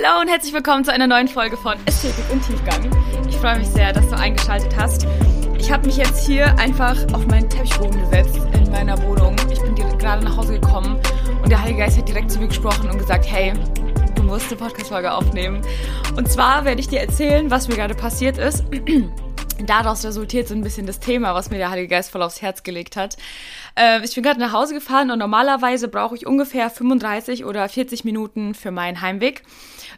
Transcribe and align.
Hallo 0.00 0.20
und 0.20 0.28
herzlich 0.28 0.54
willkommen 0.54 0.84
zu 0.84 0.92
einer 0.92 1.08
neuen 1.08 1.26
Folge 1.26 1.56
von 1.56 1.76
Ästhetik 1.86 2.24
im 2.30 2.40
Tiefgang. 2.40 2.88
Ich 3.28 3.36
freue 3.36 3.58
mich 3.58 3.66
sehr, 3.66 3.92
dass 3.92 4.08
du 4.08 4.16
eingeschaltet 4.16 4.76
hast. 4.76 5.08
Ich 5.58 5.72
habe 5.72 5.86
mich 5.86 5.96
jetzt 5.96 6.24
hier 6.24 6.56
einfach 6.56 6.96
auf 7.12 7.26
meinen 7.26 7.50
Teppichboden 7.50 8.00
gesetzt 8.02 8.38
in 8.54 8.70
meiner 8.70 8.96
Wohnung. 9.02 9.34
Ich 9.50 9.60
bin 9.60 9.74
gerade 9.74 10.24
nach 10.24 10.36
Hause 10.36 10.60
gekommen 10.60 11.00
und 11.42 11.50
der 11.50 11.60
Heilige 11.60 11.80
Geist 11.80 11.98
hat 11.98 12.06
direkt 12.06 12.30
zu 12.30 12.38
mir 12.38 12.46
gesprochen 12.46 12.88
und 12.88 12.98
gesagt, 12.98 13.26
hey, 13.28 13.52
du 14.14 14.22
musst 14.22 14.46
eine 14.46 14.56
Podcast-Folge 14.56 15.12
aufnehmen. 15.12 15.62
Und 16.16 16.30
zwar 16.30 16.64
werde 16.64 16.80
ich 16.80 16.86
dir 16.86 17.00
erzählen, 17.00 17.50
was 17.50 17.66
mir 17.66 17.74
gerade 17.74 17.96
passiert 17.96 18.38
ist. 18.38 18.62
Daraus 19.66 20.04
resultiert 20.04 20.46
so 20.46 20.54
ein 20.54 20.62
bisschen 20.62 20.86
das 20.86 21.00
Thema, 21.00 21.34
was 21.34 21.50
mir 21.50 21.58
der 21.58 21.70
Heilige 21.70 21.88
Geist 21.88 22.12
voll 22.12 22.22
aufs 22.22 22.40
Herz 22.40 22.62
gelegt 22.62 22.94
hat. 22.94 23.16
Äh, 23.78 24.04
ich 24.04 24.14
bin 24.14 24.24
gerade 24.24 24.40
nach 24.40 24.52
Hause 24.52 24.74
gefahren 24.74 25.10
und 25.10 25.18
normalerweise 25.18 25.88
brauche 25.88 26.16
ich 26.16 26.26
ungefähr 26.26 26.68
35 26.68 27.44
oder 27.44 27.68
40 27.68 28.04
Minuten 28.04 28.54
für 28.54 28.70
meinen 28.70 29.00
Heimweg. 29.00 29.44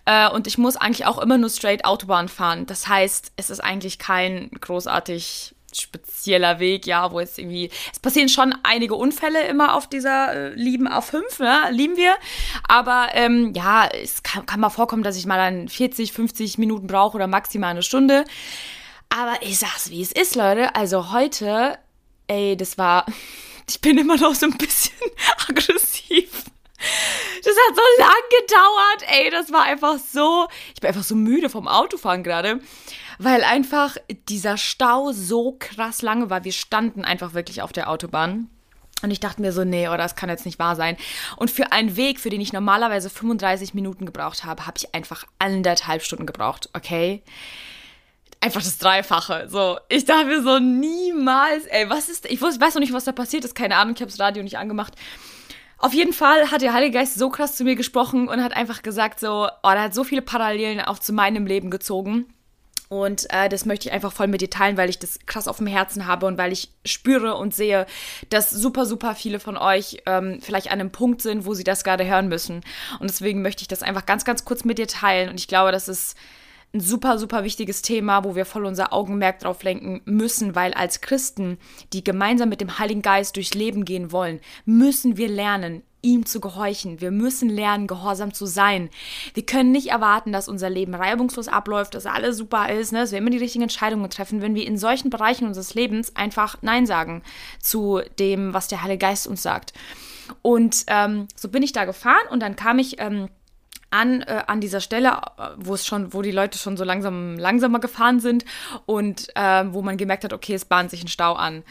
Äh, 0.05 0.29
und 0.31 0.47
ich 0.47 0.59
muss 0.59 0.77
eigentlich 0.77 1.07
auch 1.07 1.19
immer 1.19 1.39
nur 1.39 1.51
straight 1.51 1.85
Autobahn 1.85 2.29
fahren. 2.29 2.67
Das 2.67 2.89
heißt, 2.89 3.33
es 3.37 3.51
ist 3.51 3.61
eigentlich 3.61 3.99
kein 3.99 4.51
großartig 4.61 5.55
spezieller 5.73 6.59
Weg, 6.59 6.87
ja, 6.87 7.13
wo 7.13 7.21
jetzt 7.21 7.39
irgendwie, 7.39 7.71
es 7.93 8.01
passieren 8.01 8.29
schon 8.29 8.55
einige 8.65 8.97
Unfälle 8.97 9.47
immer 9.47 9.77
auf 9.77 9.87
dieser 9.87 10.33
äh, 10.33 10.55
lieben 10.55 10.89
A5, 10.89 11.41
ne, 11.41 11.71
lieben 11.71 11.97
wir, 11.97 12.15
aber 12.67 13.09
ähm, 13.13 13.53
ja, 13.55 13.87
es 13.87 14.25
kann, 14.25 14.47
kann 14.47 14.59
mal 14.59 14.71
vorkommen, 14.71 15.05
dass 15.05 15.17
ich 15.17 15.27
mal 15.27 15.37
dann 15.37 15.69
40, 15.69 16.13
50 16.13 16.59
Minuten 16.59 16.89
brauche 16.89 17.15
oder 17.15 17.29
maximal 17.29 17.71
eine 17.71 17.85
Stunde, 17.85 18.25
aber 19.11 19.35
ich 19.43 19.61
sag's, 19.61 19.91
wie 19.91 20.03
es 20.03 20.11
ist, 20.11 20.35
Leute, 20.35 20.75
also 20.75 21.13
heute, 21.13 21.79
ey, 22.27 22.57
das 22.57 22.77
war, 22.77 23.07
ich 23.71 23.81
bin 23.81 23.99
immer 23.99 24.17
noch 24.17 24.35
so 24.35 24.47
ein 24.47 24.59
bisschen 24.59 24.97
aggressiv. 25.49 26.45
Das 27.45 27.55
hat 27.55 27.77
so 27.77 27.83
lang 27.99 28.23
gedauert, 28.41 29.19
ey. 29.19 29.31
Das 29.31 29.53
war 29.53 29.63
einfach 29.63 29.99
so. 29.99 30.49
Ich 30.75 30.81
bin 30.81 30.89
einfach 30.89 31.05
so 31.05 31.15
müde 31.15 31.49
vom 31.49 31.69
Autofahren 31.69 32.25
gerade, 32.25 32.61
weil 33.19 33.45
einfach 33.45 33.97
dieser 34.29 34.57
Stau 34.57 35.13
so 35.13 35.57
krass 35.59 36.03
lange 36.03 36.31
war. 36.31 36.45
Wir 36.45 36.53
standen 36.53 37.05
einfach 37.05 37.35
wirklich 37.35 37.63
auf 37.63 37.73
der 37.73 37.91
Autobahn. 37.91 38.49
Und 39.03 39.11
ich 39.13 39.21
dachte 39.21 39.41
mir 39.41 39.53
so, 39.53 39.65
nee, 39.65 39.89
oh, 39.89 39.97
das 39.97 40.15
kann 40.15 40.29
jetzt 40.29 40.45
nicht 40.45 40.59
wahr 40.59 40.77
sein. 40.77 40.97
Und 41.37 41.51
für 41.51 41.73
einen 41.73 41.97
Weg, 41.97 42.21
für 42.21 42.29
den 42.29 42.41
ich 42.41 42.53
normalerweise 42.53 43.09
35 43.09 43.73
Minuten 43.73 44.05
gebraucht 44.05 44.45
habe, 44.45 44.67
habe 44.67 44.77
ich 44.77 44.95
einfach 44.95 45.25
anderthalb 45.39 46.03
Stunden 46.03 46.27
gebraucht, 46.27 46.69
okay? 46.75 47.23
Einfach 48.41 48.63
das 48.63 48.79
Dreifache. 48.79 49.49
So, 49.51 49.79
ich 49.89 50.07
dachte 50.07 50.27
mir 50.27 50.43
so, 50.43 50.59
niemals, 50.59 51.67
ey, 51.67 51.91
was 51.91 52.09
ist, 52.09 52.25
ich 52.25 52.41
weiß 52.41 52.75
noch 52.75 52.81
nicht, 52.81 52.95
was 52.95 53.05
da 53.05 53.13
passiert 53.13 53.45
ist, 53.45 53.55
keine 53.55 53.77
Ahnung, 53.77 53.95
ich 53.95 54.01
habe 54.01 54.11
das 54.11 54.21
Radio 54.21 54.43
nicht 54.43 54.57
angemacht. 54.57 54.95
Auf 55.77 55.95
jeden 55.95 56.13
Fall 56.13 56.51
hat 56.51 56.63
der 56.63 56.75
Heilige 56.75 56.99
Geist 56.99 57.19
so 57.19 57.31
krass 57.31 57.57
zu 57.57 57.65
mir 57.65 57.75
gesprochen 57.75 58.29
und 58.29 58.43
hat 58.43 58.55
einfach 58.55 58.83
gesagt, 58.83 59.21
so, 59.21 59.49
oh, 59.63 59.71
der 59.71 59.83
hat 59.83 59.95
so 59.95 60.05
viele 60.05 60.23
Parallelen 60.23 60.81
auch 60.81 60.99
zu 60.99 61.13
meinem 61.13 61.47
Leben 61.47 61.71
gezogen. 61.71 62.27
Und 62.89 63.27
äh, 63.31 63.49
das 63.49 63.67
möchte 63.67 63.89
ich 63.89 63.95
einfach 63.95 64.13
voll 64.13 64.27
mit 64.27 64.41
dir 64.41 64.51
teilen, 64.51 64.77
weil 64.77 64.91
ich 64.91 64.99
das 64.99 65.21
krass 65.25 65.47
auf 65.47 65.59
dem 65.59 65.69
Herzen 65.69 66.07
habe 66.07 66.27
und 66.27 66.37
weil 66.39 66.53
ich 66.53 66.71
spüre 66.85 67.37
und 67.37 67.55
sehe, 67.55 67.87
dass 68.31 68.51
super, 68.51 68.85
super 68.85 69.15
viele 69.15 69.39
von 69.39 69.57
euch 69.57 70.03
ähm, 70.07 70.41
vielleicht 70.43 70.67
an 70.73 70.81
einem 70.81 70.91
Punkt 70.91 71.23
sind, 71.23 71.47
wo 71.47 71.55
sie 71.55 71.63
das 71.63 71.85
gerade 71.85 72.05
hören 72.05 72.29
müssen. 72.29 72.63
Und 72.99 73.09
deswegen 73.09 73.43
möchte 73.43 73.63
ich 73.63 73.69
das 73.69 73.85
einfach 73.85 74.07
ganz, 74.07 74.25
ganz 74.25 74.45
kurz 74.45 74.65
mit 74.65 74.79
dir 74.79 74.89
teilen. 74.89 75.31
Und 75.31 75.39
ich 75.39 75.47
glaube, 75.47 75.71
das 75.71 75.89
ist 75.89 76.17
ein 76.73 76.81
super, 76.81 77.19
super 77.19 77.43
wichtiges 77.43 77.83
Thema, 77.83 78.25
wo 78.25 78.37
wir 78.37 78.45
voll 78.45 78.65
unser 78.65 78.93
Augenmerk 78.93 79.41
drauf 79.41 79.63
lenken 79.63 80.03
müssen, 80.05 80.55
weil 80.55 80.73
als 80.75 81.01
Christen, 81.01 81.59
die 81.93 82.05
gemeinsam 82.05 82.49
mit 82.49 82.61
dem 82.61 82.79
Heiligen 82.79 83.03
Geist 83.03 83.37
durchs 83.37 83.55
Leben 83.55 83.85
gehen 83.85 84.13
wollen, 84.13 84.41
müssen 84.65 85.17
wir 85.17 85.29
lernen, 85.29 85.83
ihm 86.03 86.25
zu 86.27 86.41
gehorchen. 86.41 87.01
Wir 87.01 87.11
müssen 87.11 87.49
lernen, 87.49 87.87
gehorsam 87.87 88.33
zu 88.33 88.47
sein. 88.47 88.89
Wir 89.35 89.45
können 89.45 89.73
nicht 89.73 89.89
erwarten, 89.89 90.33
dass 90.33 90.49
unser 90.49 90.71
Leben 90.71 90.95
reibungslos 90.95 91.49
abläuft, 91.49 91.95
dass 91.95 92.07
alles 92.07 92.37
super 92.37 92.71
ist, 92.71 92.93
ne? 92.93 93.01
dass 93.01 93.11
wir 93.11 93.19
immer 93.19 93.31
die 93.31 93.39
richtigen 93.39 93.63
Entscheidungen 93.63 94.09
treffen, 94.09 94.41
wenn 94.41 94.55
wir 94.55 94.67
in 94.67 94.79
solchen 94.79 95.11
Bereichen 95.11 95.47
unseres 95.47 95.75
Lebens 95.75 96.15
einfach 96.17 96.57
Nein 96.63 96.87
sagen 96.87 97.23
zu 97.61 98.01
dem, 98.19 98.55
was 98.55 98.69
der 98.69 98.83
Heilige 98.83 99.07
Geist 99.07 99.27
uns 99.27 99.43
sagt. 99.43 99.73
Und 100.43 100.85
ähm, 100.87 101.27
so 101.35 101.49
bin 101.49 101.63
ich 101.63 101.73
da 101.73 101.85
gefahren 101.85 102.29
und 102.31 102.41
dann 102.41 102.57
kam 102.57 102.79
ich 102.79 103.01
ähm, 103.01 103.29
an, 103.91 104.23
äh, 104.23 104.43
an 104.47 104.61
dieser 104.61 104.81
Stelle, 104.81 105.09
äh, 105.09 105.49
wo 105.57 105.75
es 105.75 105.87
schon, 105.87 106.13
wo 106.13 106.23
die 106.23 106.31
Leute 106.31 106.59
schon 106.59 106.77
so 106.77 106.85
langsam 106.85 107.39
langsamer 107.39 107.81
gefahren 107.81 108.21
sind 108.21 108.45
und 108.87 109.29
äh, 109.35 109.65
wo 109.69 109.83
man 109.83 109.97
gemerkt 109.97 110.25
hat, 110.25 110.33
okay, 110.33 110.55
es 110.55 110.65
bahnt 110.65 110.91
sich 110.91 111.03
ein 111.03 111.09
Stau 111.09 111.35
an. 111.35 111.63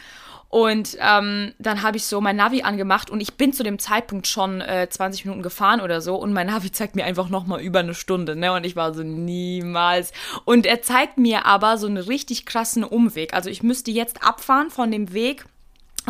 Und 0.50 0.96
ähm, 1.00 1.54
dann 1.60 1.82
habe 1.82 1.96
ich 1.96 2.06
so 2.06 2.20
mein 2.20 2.34
Navi 2.34 2.62
angemacht 2.62 3.08
und 3.08 3.20
ich 3.20 3.34
bin 3.34 3.52
zu 3.52 3.62
dem 3.62 3.78
Zeitpunkt 3.78 4.26
schon 4.26 4.60
äh, 4.60 4.88
20 4.90 5.24
Minuten 5.24 5.44
gefahren 5.44 5.80
oder 5.80 6.00
so 6.00 6.16
und 6.16 6.32
mein 6.32 6.48
Navi 6.48 6.72
zeigt 6.72 6.96
mir 6.96 7.04
einfach 7.04 7.28
nochmal 7.28 7.60
über 7.60 7.78
eine 7.78 7.94
Stunde, 7.94 8.34
ne? 8.34 8.52
Und 8.52 8.66
ich 8.66 8.74
war 8.74 8.92
so 8.92 9.04
niemals. 9.04 10.12
Und 10.44 10.66
er 10.66 10.82
zeigt 10.82 11.18
mir 11.18 11.46
aber 11.46 11.78
so 11.78 11.86
einen 11.86 11.98
richtig 11.98 12.46
krassen 12.46 12.82
Umweg. 12.82 13.32
Also 13.32 13.48
ich 13.48 13.62
müsste 13.62 13.92
jetzt 13.92 14.24
abfahren 14.24 14.70
von 14.70 14.90
dem 14.90 15.12
Weg 15.12 15.44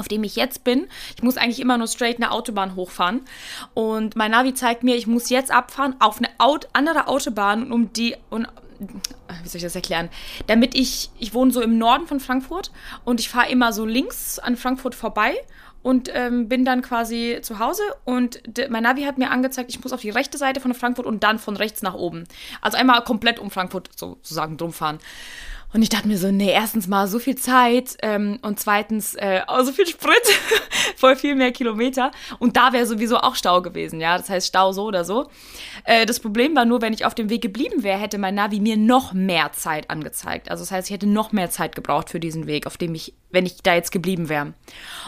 auf 0.01 0.09
dem 0.09 0.25
ich 0.25 0.37
jetzt 0.37 0.65
bin. 0.65 0.89
Ich 1.15 1.23
muss 1.23 1.37
eigentlich 1.37 1.61
immer 1.61 1.79
nur 1.79 1.87
straight 1.87 2.17
eine 2.17 2.33
Autobahn 2.33 2.75
hochfahren. 2.75 3.21
Und 3.75 4.17
mein 4.17 4.33
Navi 4.33 4.55
zeigt 4.55 4.83
mir, 4.83 4.97
ich 4.97 5.07
muss 5.07 5.31
jetzt 5.31 5.53
abfahren 5.53 5.95
auf 6.01 6.19
eine 6.19 6.29
Aut 6.39 6.69
andere 6.73 7.07
Autobahn, 7.07 7.71
um 7.71 7.93
die. 7.93 8.17
Und, 8.31 8.49
wie 8.79 9.49
soll 9.49 9.59
ich 9.59 9.63
das 9.63 9.77
erklären? 9.77 10.09
Damit 10.47 10.75
ich, 10.75 11.11
ich 11.19 11.35
wohne 11.35 11.53
so 11.53 11.61
im 11.61 11.79
Norden 11.79 12.07
von 12.07 12.19
Frankfurt 12.19 12.73
und 13.05 13.21
ich 13.21 13.29
fahre 13.29 13.51
immer 13.51 13.73
so 13.73 13.85
links 13.85 14.39
an 14.39 14.57
Frankfurt 14.57 14.95
vorbei 14.95 15.35
und 15.83 16.11
ähm, 16.15 16.49
bin 16.49 16.65
dann 16.65 16.83
quasi 16.83 17.39
zu 17.43 17.59
Hause 17.59 17.83
und 18.05 18.43
mein 18.71 18.83
Navi 18.83 19.03
hat 19.03 19.19
mir 19.19 19.31
angezeigt, 19.31 19.71
ich 19.71 19.83
muss 19.83 19.93
auf 19.93 20.01
die 20.01 20.11
rechte 20.11 20.39
Seite 20.39 20.61
von 20.61 20.75
Frankfurt 20.75 21.07
und 21.07 21.23
dann 21.25 21.39
von 21.39 21.57
rechts 21.57 21.83
nach 21.83 21.95
oben. 21.95 22.25
Also 22.61 22.77
einmal 22.77 23.03
komplett 23.03 23.39
um 23.39 23.51
Frankfurt 23.51 23.91
sozusagen 23.97 24.57
drum 24.57 24.73
fahren. 24.73 24.99
Und 25.73 25.83
ich 25.83 25.89
dachte 25.89 26.09
mir 26.09 26.19
so, 26.19 26.33
nee, 26.33 26.51
erstens 26.51 26.89
mal 26.89 27.07
so 27.07 27.19
viel 27.19 27.37
Zeit 27.37 27.97
ähm, 28.03 28.39
und 28.43 28.59
zweitens 28.59 29.15
äh, 29.15 29.43
auch 29.47 29.63
so 29.63 29.73
viel 29.73 29.87
Sprit, 29.87 30.21
voll 30.97 31.15
viel 31.15 31.37
mehr 31.37 31.53
Kilometer. 31.53 32.11
Und 32.41 32.57
da 32.57 32.73
wäre 32.73 32.87
sowieso 32.87 33.19
auch 33.19 33.37
Stau 33.37 33.63
gewesen, 33.63 34.01
ja. 34.01 34.19
Das 34.19 34.29
heißt 34.29 34.49
Stau 34.49 34.73
so 34.73 34.85
oder 34.85 35.05
so. 35.05 35.31
Äh, 35.85 36.07
das 36.07 36.19
Problem 36.19 36.57
war 36.57 36.65
nur, 36.65 36.83
wenn 36.83 36.93
ich 36.93 37.05
auf 37.05 37.15
dem 37.15 37.31
Weg 37.31 37.43
geblieben 37.43 37.85
wäre, 37.85 38.01
hätte 38.01 38.19
mein 38.19 38.35
Navi 38.35 38.59
mir 38.59 38.77
noch 38.77 39.13
mehr 39.13 39.53
Zeit 39.53 39.91
angezeigt. 39.91 40.51
Also 40.51 40.63
das 40.63 40.73
heißt, 40.73 40.89
ich 40.89 40.95
hätte 40.95 41.07
noch 41.07 41.31
mehr 41.31 41.51
Zeit 41.51 41.77
gebraucht 41.77 42.11
für 42.11 42.21
diesen 42.21 42.49
Weg, 42.49 42.67
auf 42.67 42.77
dem 42.77 42.95
ich, 42.95 43.15
wenn 43.31 43.47
ich 43.47 43.63
da 43.63 43.75
jetzt 43.75 43.93
geblieben 43.93 44.29
wäre. 44.29 44.55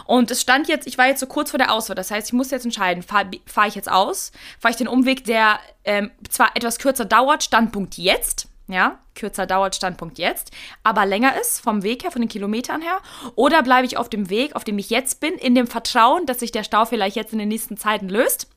Und 0.05 0.31
es 0.31 0.41
stand 0.41 0.69
jetzt, 0.69 0.87
ich 0.87 0.97
war 0.97 1.07
jetzt 1.07 1.19
so 1.19 1.27
kurz 1.27 1.51
vor 1.51 1.57
der 1.57 1.73
Auswahl. 1.73 1.95
Das 1.95 2.09
heißt, 2.09 2.27
ich 2.27 2.33
muss 2.33 2.51
jetzt 2.51 2.63
entscheiden, 2.63 3.03
fahre 3.03 3.31
fahr 3.45 3.67
ich 3.67 3.75
jetzt 3.75 3.91
aus, 3.91 4.31
fahre 4.59 4.71
ich 4.71 4.77
den 4.77 4.87
Umweg, 4.87 5.25
der 5.25 5.59
ähm, 5.83 6.11
zwar 6.29 6.55
etwas 6.55 6.79
kürzer 6.79 7.03
dauert, 7.03 7.43
Standpunkt 7.43 7.97
jetzt 7.97 8.47
ja, 8.67 8.99
kürzer 9.15 9.45
dauert 9.45 9.75
Standpunkt 9.75 10.17
jetzt, 10.17 10.51
aber 10.83 11.05
länger 11.05 11.39
ist 11.39 11.59
vom 11.59 11.83
Weg 11.83 12.03
her, 12.03 12.11
von 12.11 12.21
den 12.21 12.29
Kilometern 12.29 12.81
her? 12.81 13.01
Oder 13.35 13.61
bleibe 13.61 13.85
ich 13.85 13.97
auf 13.97 14.09
dem 14.09 14.29
Weg, 14.29 14.55
auf 14.55 14.63
dem 14.63 14.77
ich 14.77 14.89
jetzt 14.89 15.19
bin, 15.19 15.33
in 15.33 15.55
dem 15.55 15.67
Vertrauen, 15.67 16.25
dass 16.25 16.39
sich 16.39 16.51
der 16.51 16.63
Stau 16.63 16.85
vielleicht 16.85 17.15
jetzt 17.15 17.33
in 17.33 17.39
den 17.39 17.49
nächsten 17.49 17.77
Zeiten 17.77 18.09
löst 18.09 18.47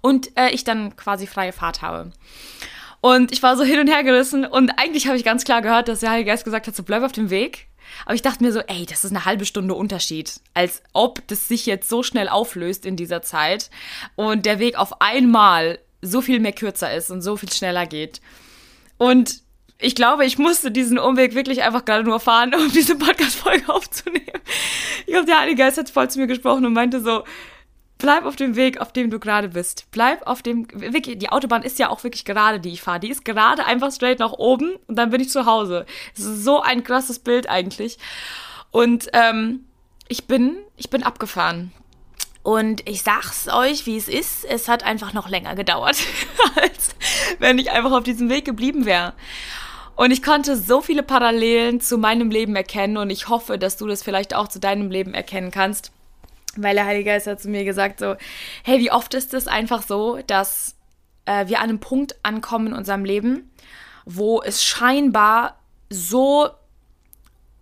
und 0.00 0.36
äh, 0.36 0.50
ich 0.50 0.64
dann 0.64 0.96
quasi 0.96 1.26
freie 1.26 1.52
Fahrt 1.52 1.82
habe? 1.82 2.12
Und 3.00 3.32
ich 3.32 3.42
war 3.42 3.56
so 3.56 3.64
hin 3.64 3.78
und 3.78 3.88
her 3.88 4.02
gerissen 4.04 4.44
und 4.44 4.70
eigentlich 4.78 5.06
habe 5.06 5.16
ich 5.16 5.24
ganz 5.24 5.44
klar 5.44 5.62
gehört, 5.62 5.88
dass 5.88 6.00
der 6.00 6.10
Heilige 6.10 6.30
Geist 6.30 6.44
gesagt 6.44 6.66
hat, 6.66 6.76
so 6.76 6.82
bleib 6.82 7.02
auf 7.02 7.12
dem 7.12 7.30
Weg. 7.30 7.68
Aber 8.04 8.14
ich 8.14 8.22
dachte 8.22 8.42
mir 8.42 8.52
so, 8.52 8.60
ey, 8.60 8.84
das 8.84 9.04
ist 9.04 9.12
eine 9.12 9.24
halbe 9.24 9.46
Stunde 9.46 9.74
Unterschied. 9.74 10.40
Als 10.54 10.82
ob 10.92 11.26
das 11.28 11.48
sich 11.48 11.66
jetzt 11.66 11.88
so 11.88 12.02
schnell 12.02 12.28
auflöst 12.28 12.84
in 12.84 12.96
dieser 12.96 13.22
Zeit 13.22 13.70
und 14.16 14.44
der 14.44 14.58
Weg 14.58 14.76
auf 14.76 15.00
einmal 15.00 15.78
so 16.02 16.20
viel 16.20 16.40
mehr 16.40 16.52
kürzer 16.52 16.94
ist 16.94 17.10
und 17.10 17.22
so 17.22 17.36
viel 17.36 17.52
schneller 17.52 17.86
geht. 17.86 18.20
Und 18.98 19.42
ich 19.78 19.94
glaube, 19.94 20.24
ich 20.24 20.38
musste 20.38 20.70
diesen 20.70 20.98
Umweg 20.98 21.34
wirklich 21.34 21.62
einfach 21.62 21.84
gerade 21.84 22.04
nur 22.04 22.20
fahren, 22.20 22.54
um 22.54 22.70
diese 22.72 22.96
Podcast-Folge 22.96 23.68
aufzunehmen. 23.72 24.40
Ich 25.00 25.12
glaube, 25.12 25.26
der 25.26 25.40
Heilige 25.40 25.62
Geist 25.62 25.78
hat 25.78 25.90
voll 25.90 26.08
zu 26.10 26.18
mir 26.18 26.26
gesprochen 26.26 26.64
und 26.64 26.72
meinte 26.72 27.00
so, 27.02 27.24
bleib 27.98 28.24
auf 28.24 28.36
dem 28.36 28.56
Weg, 28.56 28.80
auf 28.80 28.92
dem 28.92 29.10
du 29.10 29.18
gerade 29.18 29.48
bist. 29.48 29.86
Bleib 29.90 30.26
auf 30.26 30.42
dem, 30.42 30.66
wirklich, 30.72 31.18
die 31.18 31.28
Autobahn 31.28 31.62
ist 31.62 31.78
ja 31.78 31.90
auch 31.90 32.04
wirklich 32.04 32.24
gerade, 32.24 32.60
die 32.60 32.72
ich 32.72 32.82
fahre. 32.82 33.00
Die 33.00 33.10
ist 33.10 33.24
gerade 33.24 33.66
einfach 33.66 33.92
straight 33.92 34.18
nach 34.18 34.32
oben 34.32 34.76
und 34.86 34.96
dann 34.96 35.10
bin 35.10 35.20
ich 35.20 35.30
zu 35.30 35.46
Hause. 35.46 35.86
Es 36.16 36.24
ist 36.24 36.44
so 36.44 36.62
ein 36.62 36.82
krasses 36.82 37.18
Bild 37.18 37.48
eigentlich. 37.48 37.98
Und 38.70 39.08
ähm, 39.12 39.66
ich 40.08 40.26
bin, 40.26 40.56
ich 40.76 40.90
bin 40.90 41.02
abgefahren. 41.02 41.72
Und 42.42 42.88
ich 42.88 43.02
sag's 43.02 43.48
euch, 43.48 43.86
wie 43.86 43.96
es 43.96 44.06
ist, 44.06 44.44
es 44.44 44.68
hat 44.68 44.84
einfach 44.84 45.12
noch 45.12 45.28
länger 45.28 45.56
gedauert, 45.56 45.96
als 46.54 46.94
wenn 47.38 47.58
ich 47.58 47.70
einfach 47.70 47.92
auf 47.92 48.04
diesem 48.04 48.28
Weg 48.28 48.44
geblieben 48.44 48.84
wäre. 48.84 49.14
Und 49.96 50.10
ich 50.10 50.22
konnte 50.22 50.56
so 50.56 50.82
viele 50.82 51.02
Parallelen 51.02 51.80
zu 51.80 51.96
meinem 51.96 52.30
Leben 52.30 52.54
erkennen 52.54 52.98
und 52.98 53.08
ich 53.08 53.28
hoffe, 53.28 53.58
dass 53.58 53.78
du 53.78 53.86
das 53.86 54.02
vielleicht 54.02 54.34
auch 54.34 54.48
zu 54.48 54.60
deinem 54.60 54.90
Leben 54.90 55.14
erkennen 55.14 55.50
kannst. 55.50 55.90
Weil 56.56 56.74
der 56.74 56.84
Heilige 56.84 57.10
Geist 57.10 57.26
hat 57.26 57.40
zu 57.40 57.48
mir 57.48 57.64
gesagt 57.64 58.00
so, 58.00 58.16
hey, 58.62 58.78
wie 58.78 58.92
oft 58.92 59.14
ist 59.14 59.32
es 59.32 59.46
einfach 59.46 59.82
so, 59.82 60.18
dass 60.26 60.76
äh, 61.24 61.48
wir 61.48 61.58
an 61.58 61.70
einem 61.70 61.80
Punkt 61.80 62.16
ankommen 62.22 62.68
in 62.68 62.72
unserem 62.74 63.04
Leben, 63.04 63.50
wo 64.04 64.42
es 64.42 64.62
scheinbar 64.64 65.58
so 65.88 66.50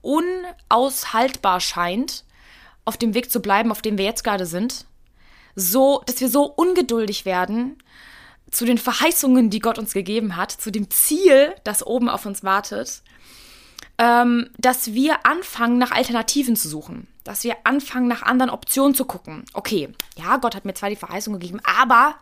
unaushaltbar 0.02 1.60
scheint, 1.60 2.24
auf 2.84 2.96
dem 2.96 3.14
Weg 3.14 3.30
zu 3.30 3.40
bleiben, 3.40 3.70
auf 3.70 3.82
dem 3.82 3.96
wir 3.96 4.04
jetzt 4.04 4.24
gerade 4.24 4.46
sind. 4.46 4.86
So, 5.56 6.02
dass 6.06 6.20
wir 6.20 6.28
so 6.28 6.44
ungeduldig 6.44 7.24
werden, 7.24 7.78
zu 8.54 8.64
den 8.64 8.78
Verheißungen, 8.78 9.50
die 9.50 9.58
Gott 9.58 9.78
uns 9.78 9.92
gegeben 9.92 10.36
hat, 10.36 10.52
zu 10.52 10.70
dem 10.70 10.90
Ziel, 10.90 11.54
das 11.64 11.84
oben 11.84 12.08
auf 12.08 12.24
uns 12.24 12.44
wartet, 12.44 13.02
ähm, 13.98 14.50
dass 14.58 14.94
wir 14.94 15.26
anfangen, 15.26 15.78
nach 15.78 15.90
Alternativen 15.90 16.56
zu 16.56 16.68
suchen. 16.68 17.08
Dass 17.24 17.42
wir 17.44 17.56
anfangen, 17.64 18.06
nach 18.06 18.22
anderen 18.22 18.50
Optionen 18.50 18.94
zu 18.94 19.06
gucken. 19.06 19.44
Okay, 19.54 19.88
ja, 20.16 20.36
Gott 20.36 20.54
hat 20.54 20.64
mir 20.64 20.74
zwar 20.74 20.90
die 20.90 20.96
Verheißung 20.96 21.34
gegeben, 21.34 21.60
aber 21.64 22.16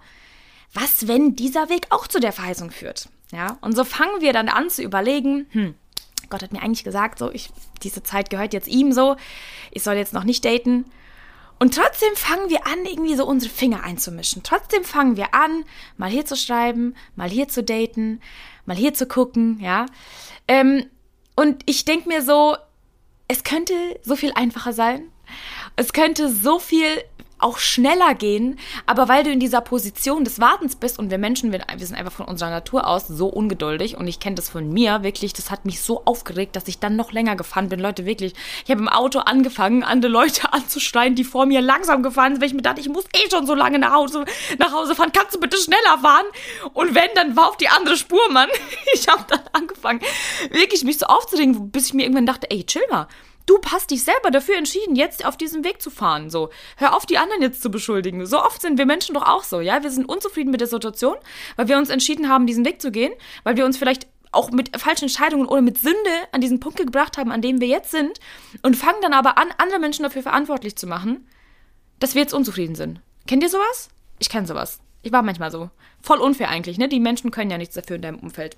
was, 0.72 1.06
wenn 1.06 1.36
dieser 1.36 1.68
Weg 1.68 1.86
auch 1.90 2.06
zu 2.06 2.20
der 2.20 2.32
Verheißung 2.32 2.70
führt? 2.70 3.08
Ja, 3.30 3.58
und 3.60 3.74
so 3.74 3.84
fangen 3.84 4.20
wir 4.20 4.32
dann 4.32 4.48
an 4.48 4.70
zu 4.70 4.82
überlegen, 4.82 5.46
hm, 5.50 5.74
Gott 6.30 6.42
hat 6.42 6.52
mir 6.52 6.62
eigentlich 6.62 6.84
gesagt, 6.84 7.18
so, 7.18 7.30
ich, 7.30 7.50
diese 7.82 8.02
Zeit 8.02 8.30
gehört 8.30 8.54
jetzt 8.54 8.68
ihm 8.68 8.92
so, 8.92 9.16
ich 9.70 9.82
soll 9.82 9.94
jetzt 9.94 10.14
noch 10.14 10.24
nicht 10.24 10.44
daten. 10.44 10.86
Und 11.62 11.76
trotzdem 11.76 12.16
fangen 12.16 12.50
wir 12.50 12.66
an, 12.66 12.84
irgendwie 12.84 13.14
so 13.14 13.24
unsere 13.24 13.54
Finger 13.54 13.84
einzumischen. 13.84 14.42
Trotzdem 14.42 14.82
fangen 14.82 15.16
wir 15.16 15.32
an, 15.32 15.64
mal 15.96 16.10
hier 16.10 16.26
zu 16.26 16.34
schreiben, 16.34 16.96
mal 17.14 17.30
hier 17.30 17.46
zu 17.46 17.62
daten, 17.62 18.20
mal 18.66 18.76
hier 18.76 18.94
zu 18.94 19.06
gucken, 19.06 19.60
ja. 19.60 19.86
Ähm, 20.48 20.86
und 21.36 21.62
ich 21.66 21.84
denke 21.84 22.08
mir 22.08 22.20
so, 22.20 22.56
es 23.28 23.44
könnte 23.44 23.74
so 24.02 24.16
viel 24.16 24.32
einfacher 24.34 24.72
sein. 24.72 25.04
Es 25.76 25.92
könnte 25.92 26.32
so 26.32 26.58
viel 26.58 27.04
auch 27.42 27.58
schneller 27.58 28.14
gehen, 28.14 28.58
aber 28.86 29.08
weil 29.08 29.24
du 29.24 29.30
in 29.30 29.40
dieser 29.40 29.60
Position 29.60 30.24
des 30.24 30.40
Wartens 30.40 30.76
bist 30.76 30.98
und 30.98 31.10
wir 31.10 31.18
Menschen, 31.18 31.52
wir, 31.52 31.62
wir 31.76 31.86
sind 31.86 31.96
einfach 31.96 32.12
von 32.12 32.26
unserer 32.26 32.50
Natur 32.50 32.86
aus 32.86 33.08
so 33.08 33.26
ungeduldig 33.26 33.96
und 33.96 34.06
ich 34.06 34.20
kenne 34.20 34.36
das 34.36 34.48
von 34.48 34.72
mir 34.72 35.02
wirklich, 35.02 35.32
das 35.32 35.50
hat 35.50 35.64
mich 35.64 35.80
so 35.80 36.04
aufgeregt, 36.04 36.56
dass 36.56 36.68
ich 36.68 36.78
dann 36.78 36.96
noch 36.96 37.12
länger 37.12 37.36
gefahren 37.36 37.68
bin. 37.68 37.80
Leute, 37.80 38.06
wirklich, 38.06 38.34
ich 38.64 38.70
habe 38.70 38.80
im 38.80 38.88
Auto 38.88 39.20
angefangen, 39.20 39.82
andere 39.82 40.10
Leute 40.10 40.52
anzuschreien, 40.52 41.14
die 41.14 41.24
vor 41.24 41.46
mir 41.46 41.60
langsam 41.60 42.02
gefahren 42.02 42.32
sind, 42.32 42.40
weil 42.40 42.48
ich 42.48 42.54
mir 42.54 42.62
dachte, 42.62 42.80
ich 42.80 42.88
muss 42.88 43.04
eh 43.14 43.30
schon 43.30 43.46
so 43.46 43.54
lange 43.54 43.78
nach 43.78 43.92
Hause, 43.92 44.24
nach 44.58 44.72
Hause 44.72 44.94
fahren, 44.94 45.12
kannst 45.12 45.34
du 45.34 45.40
bitte 45.40 45.56
schneller 45.56 45.98
fahren? 46.00 46.26
Und 46.72 46.94
wenn, 46.94 47.10
dann 47.14 47.36
war 47.36 47.48
auf 47.48 47.56
die 47.56 47.68
andere 47.68 47.96
Spur, 47.96 48.20
Mann. 48.30 48.48
Ich 48.94 49.08
habe 49.08 49.24
dann 49.28 49.40
angefangen, 49.52 50.00
wirklich 50.50 50.84
mich 50.84 50.98
so 50.98 51.06
aufzuregen, 51.06 51.70
bis 51.70 51.86
ich 51.86 51.94
mir 51.94 52.02
irgendwann 52.02 52.26
dachte, 52.26 52.50
ey, 52.50 52.64
chill 52.64 52.82
mal 52.90 53.08
Du 53.46 53.58
hast 53.70 53.90
dich 53.90 54.04
selber 54.04 54.30
dafür 54.30 54.56
entschieden, 54.56 54.96
jetzt 54.96 55.24
auf 55.24 55.36
diesem 55.36 55.64
Weg 55.64 55.82
zu 55.82 55.90
fahren. 55.90 56.30
So, 56.30 56.50
hör 56.76 56.96
auf, 56.96 57.06
die 57.06 57.18
anderen 57.18 57.42
jetzt 57.42 57.62
zu 57.62 57.70
beschuldigen. 57.70 58.24
So 58.26 58.42
oft 58.42 58.62
sind 58.62 58.78
wir 58.78 58.86
Menschen 58.86 59.14
doch 59.14 59.26
auch 59.26 59.44
so, 59.44 59.60
ja. 59.60 59.82
Wir 59.82 59.90
sind 59.90 60.08
unzufrieden 60.08 60.50
mit 60.50 60.60
der 60.60 60.68
Situation, 60.68 61.16
weil 61.56 61.68
wir 61.68 61.78
uns 61.78 61.90
entschieden 61.90 62.28
haben, 62.28 62.46
diesen 62.46 62.64
Weg 62.64 62.80
zu 62.80 62.90
gehen, 62.90 63.12
weil 63.44 63.56
wir 63.56 63.64
uns 63.64 63.76
vielleicht 63.76 64.06
auch 64.32 64.50
mit 64.50 64.78
falschen 64.80 65.04
Entscheidungen 65.04 65.46
oder 65.46 65.60
mit 65.60 65.78
Sünde 65.78 66.10
an 66.32 66.40
diesen 66.40 66.58
Punkt 66.58 66.78
gebracht 66.78 67.18
haben, 67.18 67.30
an 67.30 67.42
dem 67.42 67.60
wir 67.60 67.68
jetzt 67.68 67.90
sind 67.90 68.18
und 68.62 68.76
fangen 68.76 69.00
dann 69.02 69.12
aber 69.12 69.38
an, 69.38 69.48
andere 69.58 69.78
Menschen 69.78 70.02
dafür 70.04 70.22
verantwortlich 70.22 70.76
zu 70.76 70.86
machen, 70.86 71.28
dass 71.98 72.14
wir 72.14 72.22
jetzt 72.22 72.34
unzufrieden 72.34 72.74
sind. 72.74 73.00
Kennt 73.26 73.42
ihr 73.42 73.50
sowas? 73.50 73.90
Ich 74.18 74.30
kenne 74.30 74.46
sowas. 74.46 74.80
Ich 75.02 75.12
war 75.12 75.22
manchmal 75.22 75.50
so. 75.50 75.70
Voll 76.00 76.18
unfair 76.18 76.48
eigentlich, 76.48 76.78
ne? 76.78 76.88
Die 76.88 77.00
Menschen 77.00 77.30
können 77.30 77.50
ja 77.50 77.58
nichts 77.58 77.74
dafür 77.74 77.96
in 77.96 78.02
deinem 78.02 78.18
Umfeld. 78.18 78.56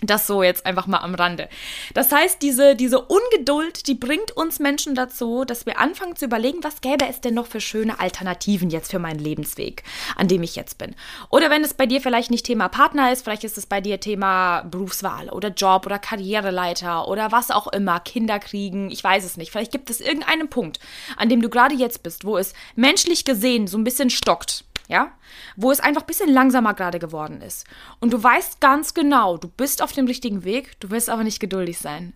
Das 0.00 0.28
so 0.28 0.44
jetzt 0.44 0.64
einfach 0.64 0.86
mal 0.86 0.98
am 0.98 1.16
Rande. 1.16 1.48
Das 1.92 2.12
heißt, 2.12 2.40
diese, 2.40 2.76
diese 2.76 3.00
Ungeduld, 3.00 3.88
die 3.88 3.94
bringt 3.94 4.36
uns 4.36 4.60
Menschen 4.60 4.94
dazu, 4.94 5.44
dass 5.44 5.66
wir 5.66 5.80
anfangen 5.80 6.14
zu 6.14 6.26
überlegen, 6.26 6.62
was 6.62 6.80
gäbe 6.80 7.08
es 7.08 7.20
denn 7.20 7.34
noch 7.34 7.46
für 7.46 7.60
schöne 7.60 7.98
Alternativen 7.98 8.70
jetzt 8.70 8.92
für 8.92 9.00
meinen 9.00 9.18
Lebensweg, 9.18 9.82
an 10.16 10.28
dem 10.28 10.44
ich 10.44 10.54
jetzt 10.54 10.78
bin. 10.78 10.94
Oder 11.30 11.50
wenn 11.50 11.64
es 11.64 11.74
bei 11.74 11.86
dir 11.86 12.00
vielleicht 12.00 12.30
nicht 12.30 12.46
Thema 12.46 12.68
Partner 12.68 13.10
ist, 13.10 13.24
vielleicht 13.24 13.42
ist 13.42 13.58
es 13.58 13.66
bei 13.66 13.80
dir 13.80 13.98
Thema 13.98 14.62
Berufswahl 14.62 15.30
oder 15.30 15.48
Job 15.48 15.86
oder 15.86 15.98
Karriereleiter 15.98 17.08
oder 17.08 17.32
was 17.32 17.50
auch 17.50 17.66
immer, 17.66 17.98
Kinder 17.98 18.38
kriegen, 18.38 18.92
ich 18.92 19.02
weiß 19.02 19.24
es 19.24 19.36
nicht. 19.36 19.50
Vielleicht 19.50 19.72
gibt 19.72 19.90
es 19.90 20.00
irgendeinen 20.00 20.48
Punkt, 20.48 20.78
an 21.16 21.28
dem 21.28 21.42
du 21.42 21.48
gerade 21.48 21.74
jetzt 21.74 22.04
bist, 22.04 22.24
wo 22.24 22.38
es 22.38 22.54
menschlich 22.76 23.24
gesehen 23.24 23.66
so 23.66 23.76
ein 23.76 23.84
bisschen 23.84 24.10
stockt 24.10 24.64
ja, 24.88 25.12
wo 25.56 25.70
es 25.70 25.80
einfach 25.80 26.02
ein 26.02 26.06
bisschen 26.06 26.32
langsamer 26.32 26.74
gerade 26.74 26.98
geworden 26.98 27.42
ist. 27.42 27.66
Und 28.00 28.12
du 28.12 28.22
weißt 28.22 28.60
ganz 28.60 28.94
genau, 28.94 29.36
du 29.36 29.48
bist 29.48 29.82
auf 29.82 29.92
dem 29.92 30.06
richtigen 30.06 30.44
Weg, 30.44 30.80
du 30.80 30.90
willst 30.90 31.10
aber 31.10 31.24
nicht 31.24 31.40
geduldig 31.40 31.78
sein. 31.78 32.14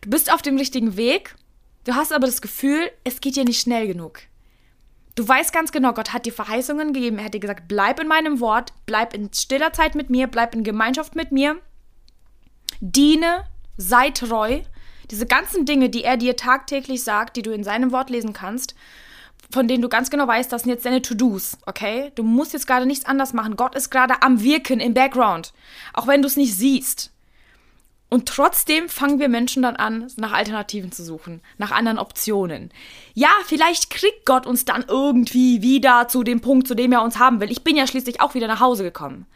Du 0.00 0.10
bist 0.10 0.32
auf 0.32 0.42
dem 0.42 0.56
richtigen 0.56 0.96
Weg, 0.96 1.36
du 1.84 1.94
hast 1.94 2.12
aber 2.12 2.26
das 2.26 2.42
Gefühl, 2.42 2.90
es 3.04 3.20
geht 3.20 3.36
dir 3.36 3.44
nicht 3.44 3.60
schnell 3.60 3.86
genug. 3.86 4.20
Du 5.14 5.26
weißt 5.26 5.52
ganz 5.52 5.72
genau, 5.72 5.92
Gott 5.92 6.12
hat 6.12 6.26
dir 6.26 6.32
Verheißungen 6.32 6.92
gegeben, 6.92 7.18
er 7.18 7.24
hat 7.24 7.34
dir 7.34 7.40
gesagt, 7.40 7.66
bleib 7.68 8.00
in 8.00 8.08
meinem 8.08 8.40
Wort, 8.40 8.72
bleib 8.86 9.14
in 9.14 9.32
stiller 9.32 9.72
Zeit 9.72 9.94
mit 9.94 10.10
mir, 10.10 10.26
bleib 10.26 10.54
in 10.54 10.64
Gemeinschaft 10.64 11.16
mit 11.16 11.32
mir, 11.32 11.60
diene, 12.80 13.44
sei 13.76 14.10
treu. 14.10 14.60
Diese 15.10 15.26
ganzen 15.26 15.64
Dinge, 15.64 15.88
die 15.88 16.04
er 16.04 16.16
dir 16.16 16.36
tagtäglich 16.36 17.02
sagt, 17.02 17.36
die 17.36 17.42
du 17.42 17.50
in 17.52 17.64
seinem 17.64 17.92
Wort 17.92 18.10
lesen 18.10 18.32
kannst, 18.32 18.74
von 19.50 19.66
denen 19.68 19.82
du 19.82 19.88
ganz 19.88 20.10
genau 20.10 20.26
weißt, 20.26 20.52
das 20.52 20.62
sind 20.62 20.70
jetzt 20.70 20.84
deine 20.84 21.02
To-Dos, 21.02 21.58
okay? 21.66 22.12
Du 22.14 22.22
musst 22.22 22.52
jetzt 22.52 22.66
gerade 22.66 22.86
nichts 22.86 23.06
anders 23.06 23.32
machen. 23.32 23.56
Gott 23.56 23.74
ist 23.74 23.90
gerade 23.90 24.22
am 24.22 24.42
Wirken 24.42 24.80
im 24.80 24.94
Background, 24.94 25.52
auch 25.94 26.06
wenn 26.06 26.22
du 26.22 26.28
es 26.28 26.36
nicht 26.36 26.54
siehst. 26.54 27.12
Und 28.10 28.26
trotzdem 28.26 28.88
fangen 28.88 29.18
wir 29.18 29.28
Menschen 29.28 29.62
dann 29.62 29.76
an, 29.76 30.10
nach 30.16 30.32
Alternativen 30.32 30.92
zu 30.92 31.04
suchen, 31.04 31.42
nach 31.58 31.72
anderen 31.72 31.98
Optionen. 31.98 32.70
Ja, 33.12 33.28
vielleicht 33.44 33.90
kriegt 33.90 34.24
Gott 34.24 34.46
uns 34.46 34.64
dann 34.64 34.84
irgendwie 34.88 35.60
wieder 35.60 36.08
zu 36.08 36.22
dem 36.22 36.40
Punkt, 36.40 36.66
zu 36.66 36.74
dem 36.74 36.92
er 36.92 37.02
uns 37.02 37.18
haben 37.18 37.40
will. 37.40 37.50
Ich 37.50 37.64
bin 37.64 37.76
ja 37.76 37.86
schließlich 37.86 38.22
auch 38.22 38.34
wieder 38.34 38.46
nach 38.46 38.60
Hause 38.60 38.82
gekommen. 38.82 39.26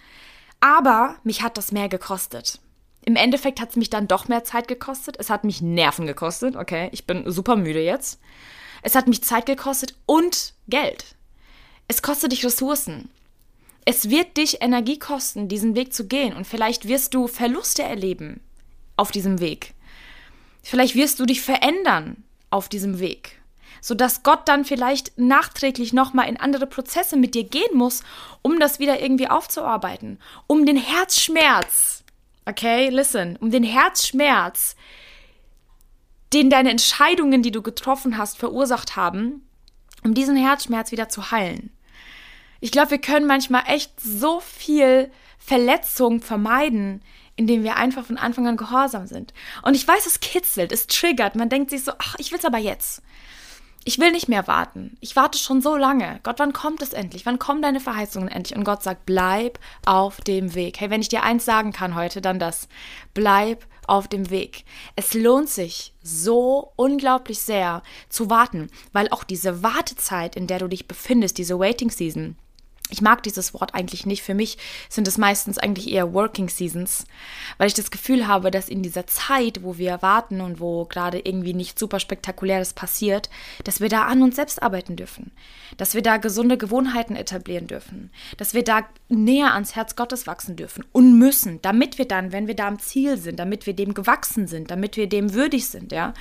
Aber 0.61 1.17
mich 1.23 1.43
hat 1.43 1.58
das 1.58 1.73
mehr 1.73 1.91
gekostet. 1.91 2.61
Im 3.05 3.17
Endeffekt 3.17 3.61
hat 3.61 3.70
es 3.70 3.76
mich 3.76 3.91
dann 3.91 4.08
doch 4.08 4.29
mehr 4.29 4.44
Zeit 4.44 4.69
gekostet. 4.69 5.17
Es 5.19 5.29
hat 5.29 5.44
mich 5.44 5.61
Nerven 5.61 6.06
gekostet. 6.06 6.56
Okay, 6.56 6.88
ich 6.93 7.06
bin 7.06 7.31
super 7.31 7.56
müde 7.56 7.82
jetzt. 7.82 8.20
Es 8.82 8.94
hat 8.94 9.06
mich 9.06 9.23
Zeit 9.23 9.46
gekostet 9.46 9.94
und 10.06 10.55
Geld. 10.69 11.14
Es 11.88 12.02
kostet 12.02 12.32
dich 12.32 12.44
Ressourcen. 12.44 13.08
Es 13.84 14.11
wird 14.11 14.37
dich 14.37 14.62
Energie 14.62 14.99
kosten, 14.99 15.49
diesen 15.49 15.75
Weg 15.75 15.93
zu 15.93 16.06
gehen. 16.06 16.34
Und 16.34 16.46
vielleicht 16.46 16.87
wirst 16.87 17.14
du 17.14 17.26
Verluste 17.26 17.82
erleben 17.82 18.40
auf 18.96 19.11
diesem 19.11 19.40
Weg. 19.40 19.75
Vielleicht 20.62 20.94
wirst 20.94 21.19
du 21.19 21.26
dich 21.26 21.43
verändern 21.43 22.23
auf 22.50 22.69
diesem 22.69 23.00
Weg. 23.00 23.40
Sodass 23.81 24.23
Gott 24.23 24.46
dann 24.46 24.64
vielleicht 24.64 25.19
nachträglich 25.19 25.93
nochmal 25.93 26.29
in 26.29 26.37
andere 26.37 26.67
Prozesse 26.67 27.17
mit 27.17 27.34
dir 27.34 27.43
gehen 27.43 27.76
muss, 27.76 28.05
um 28.43 28.61
das 28.61 28.79
wieder 28.79 29.00
irgendwie 29.00 29.29
aufzuarbeiten. 29.29 30.20
Um 30.46 30.67
den 30.67 30.76
Herzschmerz, 30.76 32.05
okay, 32.46 32.90
listen, 32.90 33.37
um 33.40 33.50
den 33.50 33.64
Herzschmerz, 33.64 34.76
den 36.32 36.50
deine 36.50 36.70
Entscheidungen, 36.70 37.43
die 37.43 37.50
du 37.50 37.62
getroffen 37.62 38.19
hast, 38.19 38.38
verursacht 38.38 38.96
haben, 38.96 39.46
um 40.05 40.14
diesen 40.14 40.37
Herzschmerz 40.37 40.93
wieder 40.93 41.08
zu 41.08 41.31
heilen. 41.31 41.70
Ich 42.61 42.70
glaube, 42.70 42.93
wir 42.93 43.00
können 43.00 43.26
manchmal 43.26 43.64
echt 43.67 43.93
so 44.00 44.40
viel 44.40 45.11
Verletzung 45.38 46.20
vermeiden, 46.20 47.02
indem 47.37 47.64
wir 47.64 47.76
einfach 47.76 48.05
von 48.05 48.19
Anfang 48.19 48.46
an 48.46 48.56
gehorsam 48.56 49.06
sind. 49.06 49.34
Und 49.62 49.74
ich 49.74 49.86
weiß, 49.86 50.06
es 50.06 50.20
kitzelt, 50.20 50.70
es 50.70 50.86
triggert. 50.86 51.34
Man 51.34 51.48
denkt 51.48 51.70
sich 51.70 51.82
so, 51.82 51.93
ach, 51.98 52.15
ich 52.19 52.31
will 52.31 52.39
es 52.39 52.44
aber 52.44 52.58
jetzt. 52.58 53.03
Ich 53.84 53.98
will 53.98 54.12
nicht 54.12 54.29
mehr 54.29 54.46
warten. 54.46 54.96
Ich 55.01 55.17
warte 55.17 55.39
schon 55.39 55.60
so 55.60 55.77
lange. 55.77 56.20
Gott, 56.22 56.39
wann 56.39 56.53
kommt 56.53 56.82
es 56.82 56.93
endlich? 56.93 57.27
Wann 57.27 57.41
kommen 57.41 57.62
deine 57.62 57.81
Verheißungen 57.81 58.29
endlich? 58.29 58.56
Und 58.56 58.65
Gott 58.65 58.82
sagt, 58.82 59.06
bleib 59.06 59.58
auf 59.84 60.20
dem 60.20 60.55
Weg. 60.55 60.81
Hey, 60.81 60.91
wenn 60.91 61.01
ich 61.01 61.08
dir 61.08 61.24
eins 61.24 61.44
sagen 61.44 61.72
kann 61.72 61.96
heute, 61.96 62.20
dann 62.20 62.39
das. 62.39 62.69
Bleib 63.12 63.67
auf 63.89 64.06
dem 64.06 64.31
Weg. 64.31 64.65
Es 64.94 65.15
lohnt 65.15 65.48
sich 65.48 65.94
so 66.03 66.72
unglaublich 66.77 67.41
sehr 67.41 67.82
zu 68.08 68.31
warten, 68.31 68.70
weil 68.93 69.08
auch 69.08 69.24
diese 69.24 69.65
Wartezeit, 69.65 70.36
in 70.36 70.46
der 70.46 70.60
du 70.60 70.69
dich 70.69 70.86
befindest, 70.86 71.39
diese 71.39 71.58
Waiting 71.58 71.91
Season, 71.91 72.36
ich 72.93 73.01
mag 73.01 73.22
dieses 73.22 73.55
Wort 73.55 73.75
eigentlich 73.75 74.05
nicht. 74.06 74.22
Für 74.22 74.34
mich 74.34 74.58
sind 74.89 75.08
es 75.08 75.17
meistens 75.17 75.58
eigentlich 75.58 75.91
eher 75.91 76.13
Working 76.13 76.49
Seasons, 76.49 77.06
weil 77.56 77.69
ich 77.69 77.75
das 77.75 77.91
Gefühl 77.91 78.29
habe, 78.29 78.51
dass 78.51 78.69
in 78.69 78.82
dieser 78.82 79.06
Zeit, 79.06 79.63
wo 79.63 79.79
wir 79.79 80.03
warten 80.03 80.41
und 80.43 80.61
wo 80.61 80.84
gerade 80.84 81.19
irgendwie 81.19 81.55
nicht 81.55 81.79
super 81.79 82.01
spektakuläres 82.01 82.75
passiert, 82.75 83.31
dass 83.65 83.81
wir 83.81 83.89
da 83.89 84.05
an 84.05 84.22
uns 84.22 84.37
selbst 84.37 84.63
arbeiten 84.63 84.96
dürfen, 84.96 85.32
dass 85.79 85.94
wir 85.94 86.03
da 86.03 86.19
gesunde 86.19 86.58
Gewohnheiten 86.58 87.17
etablieren 87.17 87.67
dürfen, 87.67 88.11
dass 88.37 88.53
wir 88.53 88.63
da 88.63 88.84
näher 89.08 89.55
ans 89.55 89.75
Herz 89.75 89.96
Gottes 89.96 90.27
wachsen 90.27 90.56
dürfen 90.56 90.84
und 90.93 91.19
müssen, 91.19 91.61
damit 91.63 91.96
wir 91.96 92.06
dann, 92.06 92.32
wenn 92.32 92.46
wir 92.46 92.55
da 92.55 92.69
am 92.69 92.79
Ziel 92.79 93.17
sind, 93.17 93.39
damit 93.39 93.67
wir 93.67 93.75
dem 93.75 93.94
gewachsen 93.94 94.46
sind, 94.46 94.70
damit 94.70 94.96
wir 94.99 95.08
dem 95.08 95.32
würdig 95.32 95.67
sind, 95.67 95.93
ja. 95.93 96.13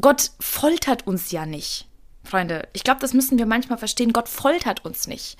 Gott 0.00 0.30
foltert 0.38 1.06
uns 1.06 1.30
ja 1.32 1.46
nicht. 1.46 1.87
Freunde, 2.28 2.68
ich 2.72 2.84
glaube, 2.84 3.00
das 3.00 3.14
müssen 3.14 3.38
wir 3.38 3.46
manchmal 3.46 3.78
verstehen. 3.78 4.12
Gott 4.12 4.28
foltert 4.28 4.84
uns 4.84 5.06
nicht. 5.06 5.36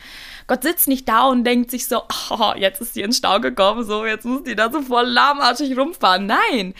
Gott 0.47 0.63
sitzt 0.63 0.89
nicht 0.89 1.09
da 1.09 1.27
und 1.27 1.45
denkt 1.45 1.71
sich 1.71 1.87
so, 1.87 2.03
oh, 2.31 2.53
jetzt 2.57 2.81
ist 2.81 2.95
sie 2.95 3.03
in 3.03 3.13
Stau 3.13 3.41
gekommen, 3.41 3.85
so, 3.85 4.05
jetzt 4.07 4.25
muss 4.25 4.43
die 4.43 4.57
da 4.57 4.71
so 4.73 4.83
voll 4.83 5.07
lahmarschig 5.07 5.77
rumfahren. 5.77 6.27
Nein. 6.27 6.75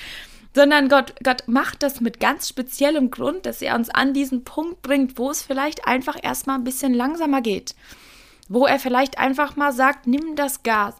Sondern 0.55 0.89
Gott, 0.89 1.15
Gott 1.23 1.45
macht 1.47 1.83
das 1.83 2.01
mit 2.01 2.21
ganz 2.21 2.49
speziellem 2.49 3.11
Grund, 3.11 3.47
dass 3.47 3.63
er 3.63 3.75
uns 3.75 3.91
an 3.91 4.15
diesen 4.15 4.45
Punkt 4.45 4.83
bringt, 4.83 5.19
wo 5.19 5.31
es 5.31 5.43
vielleicht 5.43 5.87
einfach 5.87 6.17
erstmal 6.21 6.57
ein 6.57 6.65
bisschen 6.65 6.95
langsamer 6.95 7.43
geht. 7.43 7.75
Wo 8.49 8.67
er 8.67 8.79
vielleicht 8.79 9.19
einfach 9.19 9.57
mal 9.57 9.73
sagt, 9.73 10.07
nimm 10.07 10.35
das 10.35 10.63
Gas. 10.63 10.95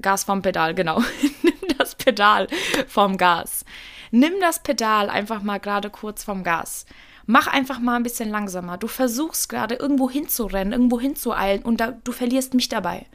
Gas 0.00 0.24
vom 0.24 0.42
Pedal, 0.42 0.74
genau. 0.74 1.02
nimm 1.42 1.54
das 1.78 1.94
Pedal 1.94 2.48
vom 2.86 3.16
Gas. 3.16 3.64
Nimm 4.10 4.34
das 4.40 4.62
Pedal 4.62 5.08
einfach 5.08 5.42
mal 5.42 5.58
gerade 5.58 5.90
kurz 5.90 6.22
vom 6.22 6.44
Gas 6.44 6.86
mach 7.26 7.46
einfach 7.46 7.78
mal 7.78 7.96
ein 7.96 8.02
bisschen 8.02 8.30
langsamer. 8.30 8.78
Du 8.78 8.86
versuchst 8.86 9.48
gerade 9.48 9.76
irgendwo 9.76 10.10
hinzurennen, 10.10 10.72
irgendwo 10.72 11.00
hinzueilen 11.00 11.62
und 11.62 11.80
da, 11.80 11.92
du 11.92 12.12
verlierst 12.12 12.54
mich 12.54 12.68
dabei. 12.68 13.06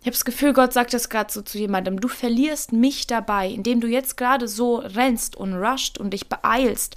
Ich 0.00 0.06
habe 0.06 0.12
das 0.12 0.24
Gefühl, 0.24 0.52
Gott 0.52 0.72
sagt 0.72 0.94
das 0.94 1.08
gerade 1.08 1.32
so 1.32 1.42
zu 1.42 1.58
jemandem. 1.58 2.00
Du 2.00 2.08
verlierst 2.08 2.72
mich 2.72 3.06
dabei, 3.06 3.48
indem 3.48 3.80
du 3.80 3.88
jetzt 3.88 4.16
gerade 4.16 4.46
so 4.46 4.76
rennst 4.76 5.36
und 5.36 5.54
rusht 5.54 5.98
und 5.98 6.10
dich 6.10 6.28
beeilst 6.28 6.96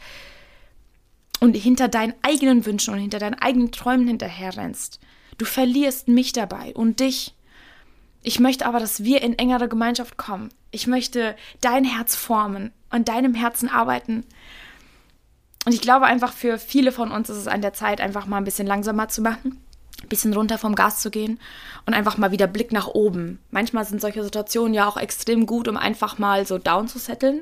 und 1.39 1.55
hinter 1.55 1.87
deinen 1.87 2.13
eigenen 2.21 2.65
Wünschen 2.65 2.93
und 2.93 2.99
hinter 2.99 3.19
deinen 3.19 3.41
eigenen 3.41 3.71
Träumen 3.71 4.07
hinterher 4.07 4.55
rennst. 4.55 4.99
Du 5.37 5.45
verlierst 5.45 6.07
mich 6.07 6.33
dabei 6.33 6.73
und 6.75 6.99
dich. 6.99 7.33
Ich 8.21 8.39
möchte 8.39 8.67
aber, 8.67 8.79
dass 8.79 9.03
wir 9.03 9.23
in 9.23 9.37
engere 9.39 9.67
Gemeinschaft 9.67 10.17
kommen. 10.17 10.49
Ich 10.69 10.85
möchte 10.85 11.35
dein 11.59 11.83
Herz 11.83 12.15
formen, 12.15 12.71
an 12.91 13.03
deinem 13.03 13.33
Herzen 13.33 13.67
arbeiten. 13.67 14.23
Und 15.65 15.73
ich 15.73 15.81
glaube 15.81 16.05
einfach, 16.05 16.33
für 16.33 16.57
viele 16.57 16.91
von 16.91 17.11
uns 17.11 17.29
ist 17.29 17.37
es 17.37 17.47
an 17.47 17.61
der 17.61 17.73
Zeit, 17.73 18.01
einfach 18.01 18.25
mal 18.25 18.37
ein 18.37 18.43
bisschen 18.43 18.67
langsamer 18.67 19.07
zu 19.09 19.21
machen, 19.21 19.61
ein 20.01 20.09
bisschen 20.09 20.33
runter 20.33 20.57
vom 20.57 20.75
Gas 20.75 21.01
zu 21.01 21.11
gehen 21.11 21.39
und 21.85 21.93
einfach 21.93 22.17
mal 22.17 22.31
wieder 22.31 22.47
Blick 22.47 22.71
nach 22.71 22.87
oben. 22.87 23.39
Manchmal 23.51 23.85
sind 23.85 24.01
solche 24.01 24.23
Situationen 24.23 24.73
ja 24.73 24.87
auch 24.87 24.97
extrem 24.97 25.45
gut, 25.45 25.67
um 25.67 25.77
einfach 25.77 26.17
mal 26.17 26.47
so 26.47 26.57
down 26.57 26.87
zu 26.87 26.97
setteln 26.97 27.41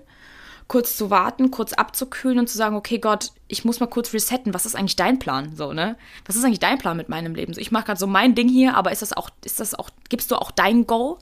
kurz 0.70 0.96
zu 0.96 1.10
warten, 1.10 1.52
kurz 1.52 1.74
abzukühlen 1.74 2.40
und 2.40 2.48
zu 2.48 2.56
sagen, 2.56 2.76
okay, 2.76 3.00
Gott, 3.00 3.32
ich 3.48 3.66
muss 3.66 3.80
mal 3.80 3.88
kurz 3.88 4.14
resetten. 4.14 4.54
Was 4.54 4.68
ist 4.68 4.76
eigentlich 4.76 4.96
dein 4.96 5.18
Plan? 5.20 5.56
So, 5.56 5.74
ne? 5.74 5.98
Was 6.26 6.36
ist 6.36 6.46
eigentlich 6.46 6.60
dein 6.60 6.78
Plan 6.78 6.96
mit 6.96 7.10
meinem 7.10 7.34
Leben? 7.36 7.54
So, 7.54 7.60
ich 7.60 7.72
mache 7.72 7.86
gerade 7.86 8.00
so 8.00 8.08
mein 8.08 8.36
Ding 8.36 8.48
hier, 8.48 8.78
aber 8.78 8.92
ist 8.92 9.02
das 9.02 9.12
auch, 9.12 9.32
ist 9.44 9.60
das 9.60 9.74
auch, 9.74 9.90
gibst 10.10 10.30
du 10.30 10.36
auch 10.36 10.52
dein 10.52 10.86
Go? 10.86 11.18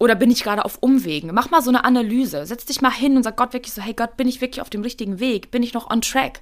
Oder 0.00 0.14
bin 0.14 0.30
ich 0.30 0.42
gerade 0.42 0.64
auf 0.64 0.78
Umwegen? 0.80 1.30
Mach 1.32 1.50
mal 1.50 1.62
so 1.62 1.70
eine 1.70 1.84
Analyse. 1.84 2.46
Setz 2.46 2.64
dich 2.64 2.80
mal 2.80 2.92
hin 2.92 3.16
und 3.16 3.22
sag 3.22 3.36
Gott 3.36 3.52
wirklich 3.52 3.72
so, 3.72 3.80
hey 3.80 3.94
Gott, 3.94 4.16
bin 4.16 4.28
ich 4.28 4.40
wirklich 4.40 4.60
auf 4.60 4.70
dem 4.70 4.82
richtigen 4.82 5.20
Weg? 5.20 5.50
Bin 5.50 5.62
ich 5.62 5.72
noch 5.72 5.90
on 5.90 6.00
track? 6.00 6.40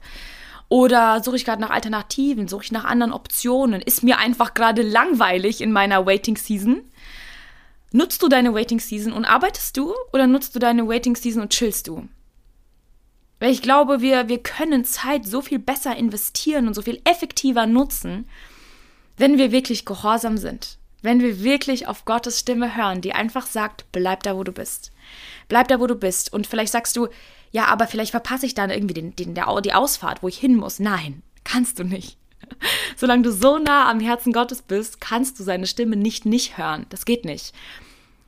Oder 0.69 1.23
suche 1.23 1.37
ich 1.37 1.45
gerade 1.45 1.61
nach 1.61 1.71
Alternativen? 1.71 2.49
Suche 2.49 2.65
ich 2.65 2.73
nach 2.73 2.85
anderen 2.85 3.13
Optionen? 3.13 3.83
Ist 3.83 4.03
mir 4.03 4.19
einfach 4.19 4.55
gerade 4.55 4.81
langweilig 4.81 5.61
in 5.61 5.71
meiner 5.71 6.07
Waiting 6.07 6.37
Season? 6.39 6.81
Nutzt 7.93 8.23
du 8.23 8.29
deine 8.29 8.55
Waiting 8.55 8.81
Season 8.81 9.13
und 9.13 9.27
arbeitest 9.27 9.77
du 9.77 9.93
oder 10.15 10.27
nutzt 10.27 10.55
du 10.55 10.59
deine 10.59 10.89
Waiting 10.89 11.15
Season 11.15 11.43
und 11.43 11.51
chillst 11.51 11.89
du? 11.89 12.09
Weil 13.39 13.51
ich 13.53 13.61
glaube, 13.61 14.01
wir, 14.01 14.29
wir 14.29 14.43
können 14.43 14.87
Zeit 14.87 15.27
so 15.27 15.43
viel 15.43 15.59
besser 15.59 15.95
investieren 15.95 16.69
und 16.69 16.75
so 16.75 16.81
viel 16.81 17.03
effektiver 17.05 17.67
nutzen, 17.67 18.27
wenn 19.19 19.37
wir 19.37 19.53
wirklich 19.53 19.85
gehorsam 19.85 20.39
sind. 20.39 20.79
Wenn 21.03 21.21
wir 21.21 21.43
wirklich 21.43 21.89
auf 21.89 22.05
Gottes 22.05 22.39
Stimme 22.39 22.77
hören, 22.77 23.01
die 23.01 23.13
einfach 23.13 23.47
sagt, 23.47 23.85
bleib 23.93 24.23
da, 24.23 24.37
wo 24.37 24.45
du 24.45 24.53
bist. 24.53 24.93
Bleib 25.49 25.69
da, 25.69 25.81
wo 25.81 25.87
du 25.87 25.97
bist. 25.97 26.33
Und 26.33 26.47
vielleicht 26.47 26.73
sagst 26.73 26.97
du, 26.97 27.09
ja, 27.51 27.67
aber 27.67 27.87
vielleicht 27.87 28.13
verpasse 28.13 28.47
ich 28.47 28.55
dann 28.55 28.71
irgendwie 28.71 28.95
den, 28.95 29.15
den, 29.17 29.35
der, 29.35 29.61
die 29.61 29.75
Ausfahrt, 29.75 30.23
wo 30.23 30.29
ich 30.29 30.39
hin 30.39 30.57
muss. 30.57 30.79
Nein, 30.79 31.23
kannst 31.45 31.79
du 31.79 31.85
nicht. 31.85 32.17
Solange 32.97 33.23
du 33.23 33.33
so 33.33 33.59
nah 33.59 33.91
am 33.91 34.01
Herzen 34.01 34.33
Gottes 34.33 34.63
bist, 34.63 35.01
kannst 35.01 35.39
du 35.39 35.45
seine 35.45 35.67
Stimme 35.67 35.97
nicht 35.97 36.25
nicht 36.25 36.57
hören. 36.57 36.87
Das 36.89 37.05
geht 37.05 37.25
nicht. 37.25 37.53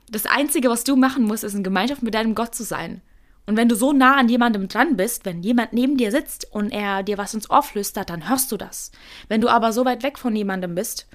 Das 0.09 0.25
Einzige, 0.25 0.69
was 0.69 0.83
du 0.83 0.95
machen 0.95 1.23
musst, 1.23 1.43
ist 1.43 1.55
in 1.55 1.63
Gemeinschaft 1.63 2.03
mit 2.03 2.13
deinem 2.13 2.35
Gott 2.35 2.53
zu 2.53 2.63
sein. 2.63 3.01
Und 3.47 3.57
wenn 3.57 3.69
du 3.69 3.75
so 3.75 3.93
nah 3.93 4.15
an 4.17 4.27
jemandem 4.27 4.67
dran 4.67 4.97
bist, 4.97 5.25
wenn 5.25 5.43
jemand 5.43 5.73
neben 5.73 5.97
dir 5.97 6.11
sitzt 6.11 6.51
und 6.51 6.71
er 6.71 7.03
dir 7.03 7.17
was 7.17 7.33
ins 7.33 7.49
Ohr 7.49 7.63
flüstert, 7.63 8.09
dann 8.09 8.27
hörst 8.27 8.51
du 8.51 8.57
das. 8.57 8.91
Wenn 9.27 9.41
du 9.41 9.49
aber 9.49 9.71
so 9.71 9.85
weit 9.85 10.03
weg 10.03 10.17
von 10.17 10.35
jemandem 10.35 10.73
bist, 10.73 11.07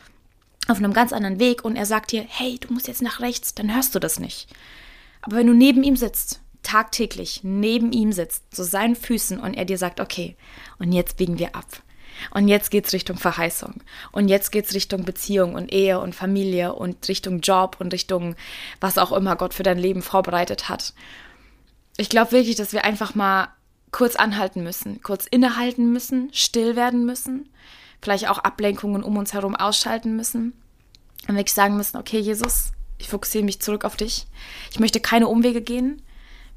auf 0.68 0.78
einem 0.78 0.92
ganz 0.92 1.12
anderen 1.12 1.40
Weg 1.40 1.64
und 1.64 1.76
er 1.76 1.86
sagt 1.86 2.12
dir, 2.12 2.24
hey, 2.26 2.58
du 2.60 2.72
musst 2.72 2.88
jetzt 2.88 3.02
nach 3.02 3.20
rechts, 3.20 3.54
dann 3.54 3.74
hörst 3.74 3.94
du 3.94 3.98
das 3.98 4.20
nicht. 4.20 4.48
Aber 5.22 5.36
wenn 5.36 5.46
du 5.46 5.54
neben 5.54 5.82
ihm 5.82 5.96
sitzt, 5.96 6.40
tagtäglich 6.62 7.40
neben 7.42 7.92
ihm 7.92 8.12
sitzt, 8.12 8.54
zu 8.54 8.64
seinen 8.64 8.96
Füßen 8.96 9.40
und 9.40 9.54
er 9.54 9.64
dir 9.64 9.78
sagt, 9.78 10.00
okay, 10.00 10.36
und 10.78 10.92
jetzt 10.92 11.16
biegen 11.16 11.38
wir 11.38 11.56
ab. 11.56 11.82
Und 12.32 12.48
jetzt 12.48 12.70
geht's 12.70 12.92
Richtung 12.92 13.16
Verheißung. 13.16 13.82
Und 14.12 14.28
jetzt 14.28 14.52
geht's 14.52 14.74
Richtung 14.74 15.04
Beziehung 15.04 15.54
und 15.54 15.72
Ehe 15.72 16.00
und 16.00 16.14
Familie 16.14 16.74
und 16.74 17.08
Richtung 17.08 17.40
Job 17.40 17.76
und 17.78 17.92
Richtung 17.92 18.36
was 18.80 18.98
auch 18.98 19.12
immer 19.12 19.36
Gott 19.36 19.54
für 19.54 19.62
dein 19.62 19.78
Leben 19.78 20.02
vorbereitet 20.02 20.68
hat. 20.68 20.92
Ich 21.96 22.10
glaube 22.10 22.32
wirklich, 22.32 22.56
dass 22.56 22.72
wir 22.72 22.84
einfach 22.84 23.14
mal 23.14 23.48
kurz 23.90 24.16
anhalten 24.16 24.62
müssen, 24.62 25.02
kurz 25.02 25.26
innehalten 25.26 25.92
müssen, 25.92 26.30
still 26.32 26.76
werden 26.76 27.04
müssen, 27.04 27.48
vielleicht 28.02 28.28
auch 28.28 28.38
Ablenkungen 28.38 29.02
um 29.02 29.16
uns 29.16 29.32
herum 29.32 29.56
ausschalten 29.56 30.16
müssen. 30.16 30.54
Und 31.28 31.36
wirklich 31.36 31.54
sagen 31.54 31.76
müssen, 31.76 31.98
okay, 31.98 32.18
Jesus, 32.18 32.72
ich 32.98 33.08
fokussiere 33.08 33.44
mich 33.44 33.60
zurück 33.60 33.84
auf 33.84 33.96
dich. 33.96 34.26
Ich 34.70 34.80
möchte 34.80 35.00
keine 35.00 35.28
Umwege 35.28 35.60
gehen 35.60 36.02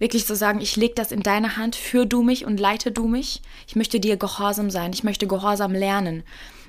wirklich 0.03 0.25
zu 0.25 0.35
sagen, 0.35 0.59
ich 0.59 0.75
lege 0.75 0.95
das 0.95 1.13
in 1.13 1.23
deine 1.23 1.55
Hand, 1.55 1.77
führ 1.77 2.05
du 2.05 2.23
mich 2.23 2.45
und 2.45 2.59
leite 2.59 2.91
du 2.91 3.07
mich. 3.07 3.41
Ich 3.67 3.77
möchte 3.77 4.01
dir 4.01 4.17
gehorsam 4.17 4.69
sein, 4.69 4.91
ich 4.91 5.05
möchte 5.05 5.27
gehorsam 5.27 5.71
lernen. 5.71 6.23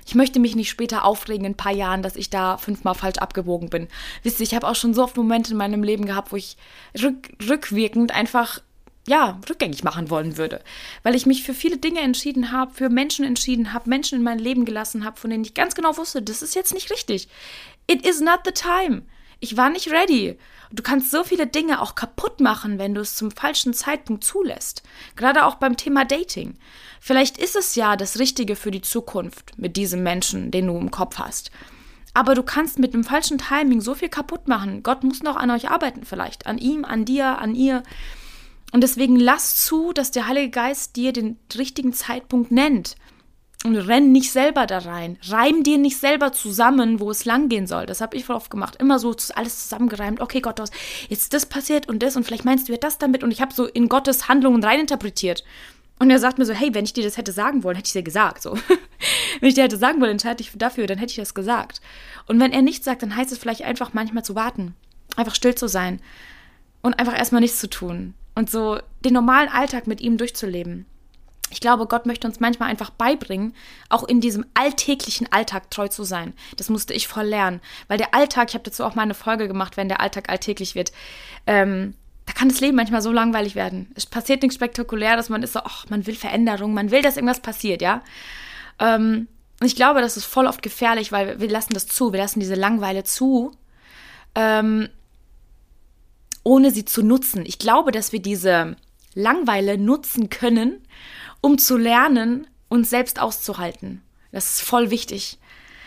Ich 0.07 0.15
möchte 0.15 0.39
mich 0.39 0.55
nicht 0.55 0.69
später 0.69 1.05
aufregen 1.05 1.45
in 1.45 1.53
ein 1.53 1.57
paar 1.57 1.73
Jahren, 1.73 2.03
dass 2.03 2.15
ich 2.15 2.31
da 2.31 2.59
fünfmal 2.59 2.95
falsch 2.95 3.19
abgewogen 3.19 3.71
bin. 3.71 3.89
Wisst 4.23 4.39
ihr, 4.39 4.45
ich 4.45 4.55
habe 4.55 4.69
auch 4.69 4.77
schon 4.77 4.95
so 4.95 5.03
oft 5.03 5.17
Momente 5.17 5.51
in 5.51 5.57
meinem 5.57 5.83
Leben 5.83 6.05
gehabt, 6.05 6.31
wo 6.31 6.37
ich 6.37 6.57
rück, 7.03 7.31
rückwirkend 7.49 8.15
einfach 8.15 8.61
ja, 9.07 9.39
rückgängig 9.49 9.85
machen 9.85 10.11
wollen 10.11 10.37
würde. 10.37 10.63
Weil 11.03 11.15
ich 11.15 11.27
mich 11.27 11.43
für 11.43 11.55
viele 11.55 11.77
Dinge 11.77 12.01
entschieden 12.01 12.53
habe, 12.53 12.75
für 12.75 12.89
Menschen 12.89 13.25
entschieden 13.25 13.73
habe, 13.73 13.89
Menschen 13.89 14.19
in 14.19 14.25
mein 14.25 14.39
Leben 14.39 14.65
gelassen 14.65 15.05
habe, 15.05 15.21
von 15.21 15.31
denen 15.31 15.45
ich 15.45 15.55
ganz 15.55 15.75
genau 15.75 15.97
wusste, 15.97 16.23
das 16.23 16.43
ist 16.43 16.55
jetzt 16.55 16.75
nicht 16.75 16.91
richtig. 16.91 17.29
It 17.87 18.07
is 18.07 18.21
not 18.21 18.41
the 18.45 18.53
time. 18.53 19.03
Ich 19.41 19.57
war 19.57 19.69
nicht 19.69 19.91
ready. 19.91 20.39
Du 20.73 20.83
kannst 20.83 21.11
so 21.11 21.23
viele 21.23 21.47
Dinge 21.47 21.83
auch 21.83 21.95
kaputt 21.95 22.41
machen, 22.41 22.79
wenn 22.79 22.95
du 22.95 23.03
es 23.03 23.17
zum 23.17 23.31
falschen 23.31 23.75
Zeitpunkt 23.75 24.25
zulässt. 24.25 24.83
Gerade 25.17 25.45
auch 25.45 25.57
beim 25.57 25.77
Thema 25.77 26.05
Dating. 26.05 26.57
Vielleicht 26.99 27.37
ist 27.37 27.55
es 27.55 27.75
ja 27.75 27.97
das 27.97 28.19
Richtige 28.19 28.57
für 28.57 28.71
die 28.71 28.81
Zukunft 28.81 29.59
mit 29.59 29.77
diesem 29.77 30.03
Menschen, 30.03 30.51
den 30.51 30.67
du 30.67 30.79
im 30.79 30.91
Kopf 30.91 31.19
hast. 31.19 31.51
Aber 32.15 32.35
du 32.35 32.43
kannst 32.43 32.79
mit 32.79 32.95
dem 32.95 33.05
falschen 33.05 33.39
Timing 33.39 33.81
so 33.81 33.95
viel 33.95 34.09
kaputt 34.09 34.49
machen. 34.49 34.83
Gott 34.83 35.05
muss 35.05 35.23
noch 35.23 35.37
an 35.37 35.51
euch 35.51 35.69
arbeiten 35.69 36.05
vielleicht. 36.05 36.47
An 36.47 36.59
ihm, 36.59 36.85
an 36.85 37.05
dir, 37.05 37.39
an 37.39 37.55
ihr. 37.55 37.83
Und 38.75 38.81
deswegen 38.81 39.15
lass 39.15 39.65
zu, 39.65 39.93
dass 39.93 40.11
der 40.11 40.27
Heilige 40.27 40.51
Geist 40.51 40.97
dir 40.97 41.13
den 41.13 41.39
richtigen 41.57 41.93
Zeitpunkt 41.93 42.51
nennt. 42.51 42.97
Und 43.65 43.77
renn 43.77 44.11
nicht 44.11 44.33
selber 44.33 44.67
da 44.67 44.79
rein. 44.79 45.17
Reim 45.29 45.63
dir 45.63 45.79
nicht 45.79 45.97
selber 45.97 46.33
zusammen, 46.33 46.99
wo 46.99 47.09
es 47.09 47.25
langgehen 47.25 47.69
soll. 47.69 47.87
Das 47.87 48.01
habe 48.01 48.17
ich 48.17 48.25
voll 48.25 48.35
oft 48.35 48.51
gemacht. 48.51 48.75
Immer 48.81 48.99
so 48.99 49.15
alles 49.37 49.61
zusammengereimt. 49.61 50.21
Okay, 50.21 50.41
Gott, 50.41 50.61
jetzt 51.09 51.33
das 51.33 51.47
passiert 51.47 51.89
und 51.89 52.03
das 52.03 52.17
und 52.17 52.25
vielleicht 52.25 52.45
meinst 52.45 52.67
du 52.67 52.73
ja 52.73 52.79
das 52.79 52.99
damit. 52.99 53.23
Und 53.23 53.31
ich 53.31 53.41
habe 53.41 53.55
so 53.55 53.65
in 53.65 53.89
Gottes 53.89 54.27
Handlungen 54.27 54.65
reininterpretiert. 54.65 55.45
Und 56.01 56.11
er 56.11 56.19
sagt 56.19 56.39
mir 56.39 56.45
so, 56.45 56.53
hey, 56.53 56.75
wenn 56.75 56.85
ich 56.85 56.93
dir 56.93 57.05
das 57.05 57.17
hätte 57.17 57.31
sagen 57.31 57.63
wollen, 57.63 57.77
hätte 57.77 57.87
ich 57.87 57.93
dir 57.93 58.03
gesagt. 58.03 58.43
So. 58.43 58.55
wenn 59.39 59.49
ich 59.49 59.55
dir 59.55 59.63
hätte 59.63 59.77
sagen 59.77 60.01
wollen, 60.01 60.11
entscheide 60.11 60.43
ich 60.43 60.51
dafür, 60.53 60.89
dann 60.89 60.99
hätte 60.99 61.13
ich 61.13 61.17
das 61.19 61.35
gesagt. 61.35 61.81
Und 62.27 62.41
wenn 62.41 62.51
er 62.51 62.63
nichts 62.63 62.85
sagt, 62.85 63.03
dann 63.05 63.15
heißt 63.15 63.31
es 63.31 63.39
vielleicht 63.39 63.63
einfach 63.63 63.95
manchmal 63.95 64.25
zu 64.25 64.35
warten. 64.35 64.75
Einfach 65.15 65.37
still 65.37 65.55
zu 65.55 65.69
sein. 65.69 66.01
Und 66.83 66.99
einfach 66.99 67.17
erstmal 67.17 67.41
nichts 67.41 67.61
zu 67.61 67.71
tun. 67.71 68.15
Und 68.35 68.51
so 68.51 68.79
den 69.05 69.15
normalen 69.15 69.49
Alltag 69.49 69.87
mit 69.87 70.01
ihm 70.01 70.17
durchzuleben. 70.17 70.87
Ich 71.51 71.61
glaube, 71.61 71.87
Gott 71.87 72.05
möchte 72.05 72.27
uns 72.27 72.41
manchmal 72.41 72.69
einfach 72.69 72.91
beibringen, 72.91 73.55
auch 73.89 74.03
in 74.03 74.21
diesem 74.21 74.45
alltäglichen 74.55 75.31
Alltag 75.31 75.71
treu 75.71 75.87
zu 75.87 76.03
sein. 76.03 76.33
Das 76.57 76.69
musste 76.69 76.95
ich 76.95 77.07
voll 77.07 77.27
lernen. 77.27 77.61
Weil 77.87 77.99
der 77.99 78.13
Alltag, 78.13 78.49
ich 78.49 78.55
habe 78.55 78.65
dazu 78.65 78.83
auch 78.85 78.97
mal 78.97 79.03
eine 79.03 79.15
Folge 79.15 79.47
gemacht, 79.47 79.77
wenn 79.77 79.89
der 79.89 80.01
Alltag 80.01 80.31
alltäglich 80.31 80.75
wird, 80.75 80.91
ähm, 81.47 81.95
da 82.27 82.33
kann 82.33 82.49
das 82.49 82.61
Leben 82.61 82.77
manchmal 82.77 83.03
so 83.03 83.13
langweilig 83.13 83.55
werden. 83.55 83.93
Es 83.95 84.07
passiert 84.07 84.43
nichts 84.43 84.57
spektakulär, 84.57 85.17
dass 85.17 85.29
man 85.29 85.43
ist 85.43 85.53
so, 85.53 85.61
ach, 85.63 85.89
man 85.91 86.07
will 86.07 86.17
Veränderung, 86.17 86.75
man 86.75 86.91
will, 86.91 87.03
dass 87.03 87.17
irgendwas 87.17 87.41
passiert, 87.41 87.83
ja. 87.83 88.03
Ähm, 88.79 89.29
und 89.61 89.67
ich 89.67 89.77
glaube, 89.77 90.01
das 90.01 90.17
ist 90.17 90.25
voll 90.25 90.47
oft 90.47 90.63
gefährlich, 90.63 91.13
weil 91.13 91.39
wir 91.39 91.49
lassen 91.49 91.75
das 91.75 91.87
zu, 91.87 92.13
wir 92.13 92.21
lassen 92.21 92.41
diese 92.41 92.55
Langweile 92.55 93.05
zu, 93.05 93.53
ähm, 94.35 94.89
ohne 96.45 96.71
sie 96.71 96.85
zu 96.85 97.03
nutzen. 97.03 97.45
Ich 97.47 97.59
glaube, 97.59 97.91
dass 97.91 98.13
wir 98.13 98.23
diese 98.23 98.77
Langweile 99.15 99.79
nutzen 99.79 100.31
können, 100.31 100.81
um 101.41 101.59
zu 101.59 101.77
lernen, 101.77 102.47
uns 102.69 102.91
selbst 102.91 103.21
auszuhalten. 103.21 104.03
Das 104.33 104.51
ist 104.51 104.63
voll 104.63 104.91
wichtig. 104.91 105.39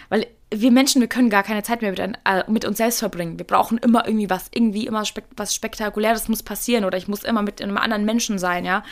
Weil 0.10 0.28
wir 0.54 0.72
Menschen, 0.72 1.02
wir 1.02 1.10
können 1.10 1.30
gar 1.30 1.44
keine 1.44 1.64
Zeit 1.64 1.82
mehr 1.82 1.92
mit, 1.92 2.00
äh, 2.00 2.44
mit 2.48 2.66
uns 2.66 2.78
selbst 2.78 3.00
verbringen. 3.00 3.38
Wir 3.38 3.46
brauchen 3.46 3.78
immer 3.78 4.08
irgendwie 4.08 4.30
was, 4.30 4.50
irgendwie 4.54 4.88
immer 4.88 5.04
spek 5.04 5.26
was 5.36 5.54
Spektakuläres 5.54 6.30
muss 6.30 6.44
passieren 6.44 6.86
oder 6.86 6.98
ich 6.98 7.08
muss 7.08 7.24
immer 7.24 7.42
mit 7.42 7.62
einem 7.62 7.78
anderen 7.78 8.06
Menschen 8.06 8.40
sein, 8.40 8.66
ja. 8.66 8.84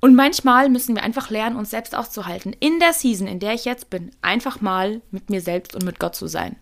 Und 0.00 0.14
manchmal 0.14 0.68
müssen 0.68 0.94
wir 0.94 1.02
einfach 1.02 1.30
lernen, 1.30 1.56
uns 1.56 1.70
selbst 1.70 1.96
auszuhalten. 1.96 2.54
In 2.60 2.78
der 2.78 2.92
Season, 2.92 3.26
in 3.26 3.40
der 3.40 3.54
ich 3.54 3.64
jetzt 3.64 3.90
bin, 3.90 4.10
einfach 4.22 4.60
mal 4.60 5.00
mit 5.10 5.30
mir 5.30 5.40
selbst 5.40 5.74
und 5.74 5.84
mit 5.84 5.98
Gott 5.98 6.14
zu 6.14 6.26
sein. 6.26 6.56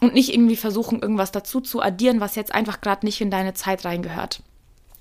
Und 0.00 0.14
nicht 0.14 0.32
irgendwie 0.32 0.56
versuchen, 0.56 1.00
irgendwas 1.00 1.32
dazu 1.32 1.60
zu 1.60 1.80
addieren, 1.80 2.20
was 2.20 2.34
jetzt 2.34 2.54
einfach 2.54 2.80
gerade 2.80 3.06
nicht 3.06 3.20
in 3.20 3.30
deine 3.30 3.54
Zeit 3.54 3.84
reingehört. 3.84 4.42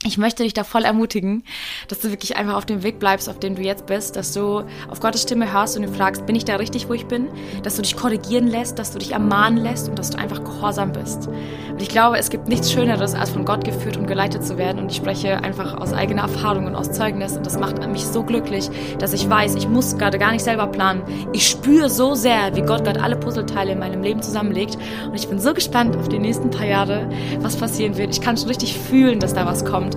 Ich 0.06 0.18
möchte 0.20 0.44
dich 0.44 0.54
da 0.54 0.64
voll 0.64 0.84
ermutigen, 0.84 1.44
dass 1.88 2.00
du 2.00 2.12
wirklich 2.12 2.38
einfach 2.38 2.56
auf 2.56 2.66
dem 2.66 2.84
Weg 2.84 3.00
bleibst, 3.00 3.28
auf 3.28 3.40
dem 3.40 3.56
du 3.56 3.64
jetzt 3.64 3.88
bist, 3.88 4.16
dass 4.16 4.34
du 4.34 4.64
auf 4.88 5.00
Gottes 5.00 5.24
Stimme 5.24 5.52
hörst 5.52 5.76
und 5.76 5.84
du 5.84 5.92
fragst, 5.92 6.26
bin 6.28 6.36
ich 6.36 6.46
da 6.46 6.58
richtig, 6.58 6.88
wo 6.88 6.94
ich 6.94 7.08
bin? 7.08 7.28
Dass 7.64 7.76
du 7.76 7.82
dich 7.82 7.96
korrigieren 7.96 8.48
lässt, 8.48 8.78
dass 8.78 8.92
du 8.92 9.00
dich 9.00 9.14
ermahnen 9.14 9.58
lässt 9.58 9.90
und 9.90 9.98
dass 9.98 10.12
du 10.12 10.20
einfach 10.20 10.44
gehorsam 10.44 10.92
bist. 10.92 11.28
Und 11.28 11.82
ich 11.82 11.90
glaube, 11.90 12.18
es 12.18 12.30
gibt 12.30 12.48
nichts 12.48 12.72
Schöneres, 12.72 13.16
als 13.16 13.32
von 13.32 13.46
Gott 13.46 13.66
geführt 13.66 13.98
und 13.98 14.06
geleitet 14.06 14.46
zu 14.46 14.58
werden. 14.58 14.80
Und 14.80 14.92
ich 14.92 14.98
spreche 14.98 15.44
einfach 15.44 15.74
aus 15.74 15.92
eigener 15.92 16.22
Erfahrung 16.22 16.68
und 16.68 16.76
aus 16.76 16.92
Zeugnis. 16.92 17.36
Und 17.36 17.46
das 17.46 17.60
macht 17.60 17.86
mich 17.86 18.06
so 18.06 18.24
glücklich, 18.24 18.70
dass 19.00 19.12
ich 19.12 19.30
weiß, 19.30 19.56
ich 19.56 19.68
muss 19.68 19.98
gerade 19.98 20.18
gar 20.20 20.32
nicht 20.32 20.44
selber 20.44 20.68
planen. 20.68 21.04
Ich 21.34 21.48
spüre 21.48 21.90
so 21.90 22.14
sehr, 22.14 22.56
wie 22.56 22.62
Gott 22.62 22.86
gerade 22.86 23.02
alle 23.02 23.18
Puzzleteile 23.18 23.72
in 23.72 23.80
meinem 23.80 24.04
Leben 24.04 24.22
zusammenlegt. 24.22 24.78
Und 25.08 25.16
ich 25.16 25.28
bin 25.28 25.40
so 25.40 25.54
gespannt 25.54 25.98
auf 25.98 26.08
die 26.08 26.20
nächsten 26.20 26.50
paar 26.50 26.66
Jahre, 26.68 27.10
was 27.40 27.58
passieren 27.58 27.98
wird. 27.98 28.12
Ich 28.12 28.22
kann 28.22 28.38
schon 28.38 28.48
richtig 28.48 28.78
fühlen, 28.78 29.20
dass 29.20 29.34
da 29.34 29.46
was 29.46 29.66
kommt. 29.66 29.95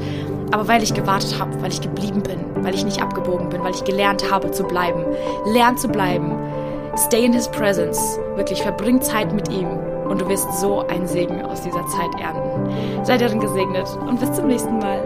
Aber 0.51 0.69
weil 0.69 0.83
ich 0.83 0.95
gewartet 0.95 1.39
habe, 1.39 1.61
weil 1.63 1.71
ich 1.71 1.81
geblieben 1.81 2.23
bin, 2.23 2.65
weil 2.65 2.75
ich 2.75 2.85
nicht 2.85 3.03
abgebogen 3.03 3.49
bin, 3.49 3.63
weil 3.63 3.75
ich 3.75 3.85
gelernt 3.85 4.31
habe 4.31 4.51
zu 4.51 4.65
bleiben. 4.65 5.05
Lernt 5.47 5.79
zu 5.79 5.89
bleiben. 5.89 6.33
Stay 6.97 7.25
in 7.25 7.33
his 7.33 7.49
presence. 7.49 8.19
Wirklich, 8.37 8.63
verbring 8.63 9.01
Zeit 9.03 9.33
mit 9.33 9.49
ihm. 9.51 9.69
Und 10.09 10.21
du 10.21 10.29
wirst 10.29 10.51
so 10.61 10.87
einen 10.87 11.07
Segen 11.07 11.45
aus 11.45 11.61
dieser 11.61 11.87
Zeit 11.87 12.09
ernten. 12.21 13.05
Seid 13.05 13.21
darin 13.21 13.41
gesegnet 13.41 13.87
und 14.09 14.19
bis 14.19 14.33
zum 14.33 14.47
nächsten 14.47 14.79
Mal. 14.79 15.05